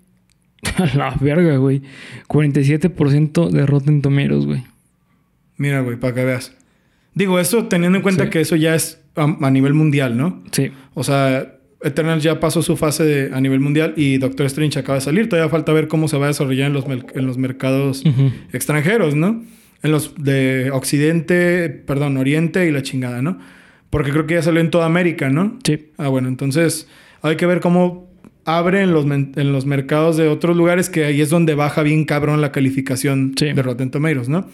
[0.78, 1.82] a la verga, güey.
[2.28, 4.64] 47% de Rotten Tomatoes, güey.
[5.58, 6.52] Mira, güey, para que veas.
[7.14, 8.30] Digo, eso teniendo en cuenta Sí.
[8.30, 10.42] que eso ya es a, a nivel mundial, ¿no?
[10.52, 10.70] Sí.
[10.94, 11.52] O sea,
[11.82, 15.28] Eternal ya pasó su fase de- a nivel mundial y Doctor Strange acaba de salir.
[15.28, 18.02] Todavía falta ver cómo se va a desarrollar en los, en los mercados
[18.52, 19.42] extranjeros, ¿no?
[19.82, 23.38] En los de Occidente, perdón, Oriente y la chingada, ¿no?
[23.90, 25.58] Porque creo que ya salió en toda América, ¿no?
[25.64, 25.90] Sí.
[25.96, 26.88] Ah, bueno, entonces
[27.22, 28.10] hay que ver cómo
[28.44, 32.04] abre en los, en los mercados de otros lugares, que ahí es donde baja bien
[32.04, 33.52] cabrón la calificación Sí.
[33.52, 34.48] de Rotten Tomatoes, ¿no?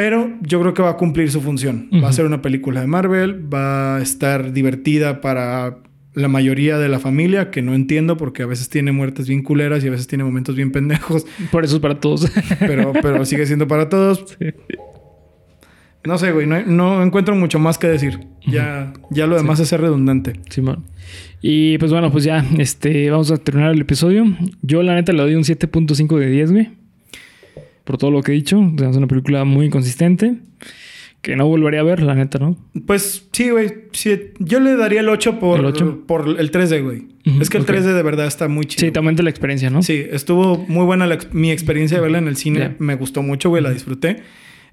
[0.00, 1.90] Pero yo creo que va a cumplir su función.
[2.02, 5.76] Va a ser una película de Marvel, va a estar divertida para
[6.14, 9.84] la mayoría de la familia, que no entiendo porque a veces tiene muertes bien culeras
[9.84, 12.32] y a veces tiene momentos bien pendejos, Por eso es para todos.
[12.60, 14.38] pero, pero sigue siendo para todos.
[16.02, 18.20] No sé, güey, no, no encuentro mucho más que decir.
[18.46, 20.32] Ya, ya lo demás es ser redundante.
[20.48, 20.86] Simón.
[21.42, 24.24] Y pues bueno, pues ya, este, vamos a terminar el episodio.
[24.62, 26.79] Yo la neta le doy un 7.5 de 10, güey.
[27.90, 28.60] Por todo lo que he dicho.
[28.60, 30.36] O sea, es una película muy consistente.
[31.22, 32.56] que no volvería a ver, la neta, ¿no?
[32.86, 33.68] Pues sí, güey.
[33.92, 36.04] Sí, yo le daría el 8 por ¿El ocho?
[36.06, 37.08] por el 3D, güey.
[37.40, 37.70] Es que el ok.
[37.70, 38.86] 3D de verdad está muy chido.
[38.86, 39.82] Sí, te aumenta la experiencia, ¿no?
[39.82, 42.76] Sí, estuvo muy buena la mi experiencia de verla en el cine.
[42.78, 44.22] Me gustó mucho, güey, la disfruté.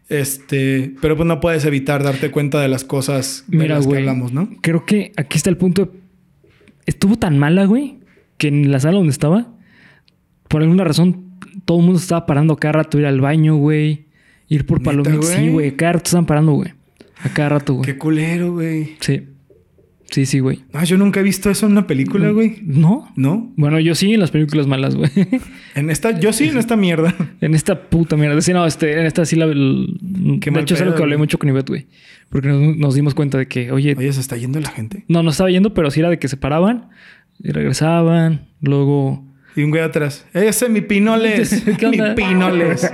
[0.09, 3.89] Este, pero pues no puedes evitar darte cuenta de las cosas de Mira, las que
[3.89, 3.99] güey.
[4.01, 4.49] hablamos, ¿no?
[4.61, 5.85] Creo que aquí está el punto.
[5.85, 5.91] de-
[6.85, 7.97] Estuvo tan mala, güey,
[8.37, 9.53] que en la sala donde estaba,
[10.47, 11.25] por alguna razón,
[11.67, 14.05] todo el mundo estaba parando a cada rato, ir al baño, güey.
[14.47, 15.27] Ir por ¿Neta, palomitas.
[15.27, 15.75] Sí, güey?
[15.75, 16.71] Cada rato estaban parando, güey.
[17.21, 17.85] A cada rato, güey.
[17.85, 18.95] Qué culero, güey.
[19.01, 19.23] Sí.
[20.09, 20.63] Sí, sí, güey.
[20.71, 22.59] No, yo nunca he visto eso en una película, güey.
[22.63, 23.11] ¿No?
[23.17, 23.51] ¿No?
[23.57, 25.11] Bueno, yo sí en las películas malas, güey.
[25.75, 27.13] En esta, yo sí en esta mierda.
[27.41, 28.39] en esta puta mierda.
[28.41, 29.45] Sí, no, este, en esta sí la...
[29.45, 31.23] el- Qué de hecho, es algo que hablé güey.
[31.23, 31.87] mucho con Ivette, güey.
[32.29, 35.03] Porque nos, nos dimos cuenta de que, oye, Oye, se está yendo la gente.
[35.09, 36.87] no, no estaba yendo, pero sí era de que se paraban
[37.43, 38.47] y regresaban.
[38.61, 39.26] Luego...
[39.57, 40.23] Y un güey atrás.
[40.33, 41.63] Ese mi pinoles.
[41.79, 42.83] ¿Qué mi pinoles.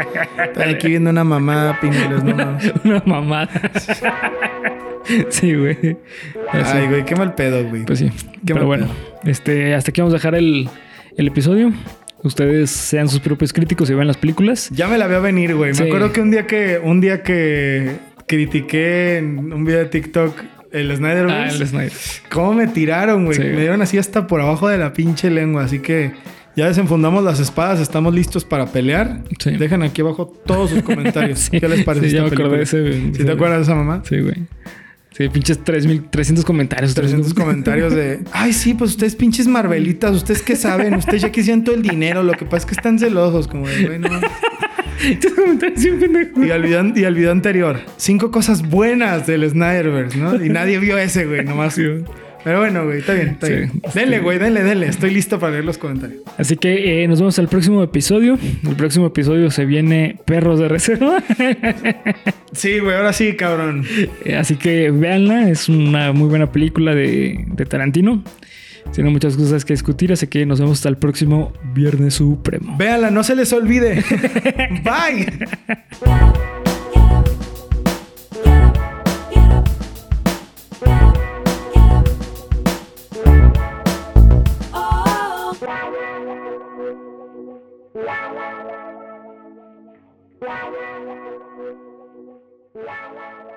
[0.46, 2.74] Estoy aquí viendo una mamá pinoles, no mames.
[2.86, 3.50] Una mamada.
[5.30, 5.98] sí, güey.
[6.52, 6.78] Así.
[6.78, 7.84] Ay, güey, qué mal pedo, güey.
[7.84, 8.10] Pues sí.
[8.46, 9.32] Qué Pero bueno, pedo.
[9.32, 10.70] este, hasta aquí vamos a dejar el,
[11.18, 11.72] el episodio.
[12.24, 14.70] Ustedes sean sus propios críticos y vean las películas.
[14.72, 15.72] Ya me la veo venir, güey.
[15.72, 15.84] Me Sí.
[15.84, 17.98] acuerdo que un día que un día que
[18.28, 20.34] critiqué en un video de TikTok
[20.72, 21.92] el Snyder Ah, el Snyder.
[22.32, 23.36] ¿Cómo me tiraron, güey?
[23.38, 23.44] Sí.
[23.44, 25.66] Me dieron así hasta por abajo de la pinche lengua.
[25.66, 26.14] Así que
[26.56, 29.22] ya desenfundamos las espadas, estamos listos para pelear.
[29.40, 29.52] Sí.
[29.52, 31.40] Dejen aquí abajo todos sus comentarios.
[31.40, 31.60] Sí.
[31.60, 33.14] ¿Qué les parece Sí, ya me acordé ese.
[33.14, 34.04] ¿Sí te acuerdas de esa mamá?
[34.08, 34.36] Sí, güey.
[35.12, 36.96] Sí, pinches 3.300 comentarios.
[36.96, 41.64] 300 comentarios de, ay, sí, pues ustedes pinches Marvelitas, ustedes qué saben, ustedes ya quisieron
[41.64, 44.10] todo el dinero, lo que pasa es que están celosos, como de, bueno.
[45.04, 50.42] Y al, video, y al video anterior, cinco cosas buenas del Snyderverse, ¿no?
[50.42, 51.78] Y nadie vio ese, güey, nomás.
[52.44, 53.72] Pero bueno, güey, está bien, está Sí, bien.
[53.94, 54.88] Denle, güey, denle, denle.
[54.88, 56.22] Estoy listo para leer los comentarios.
[56.38, 58.38] Así que eh, nos vemos al próximo episodio.
[58.68, 61.24] El próximo episodio se viene Perros de Reserva.
[62.54, 63.84] Sí, güey, ahora sí, cabrón.
[64.26, 68.24] Eh, Así que véanla, es una muy buena película de, de Tarantino.
[68.94, 72.78] Tiene muchas cosas que discutir, así que nos vemos hasta el próximo Viernes Supremo.
[72.78, 74.04] Véanla, no se les olvide.
[74.84, 75.26] Bye.
[85.64, 85.80] La
[90.42, 90.58] la
[92.76, 93.53] la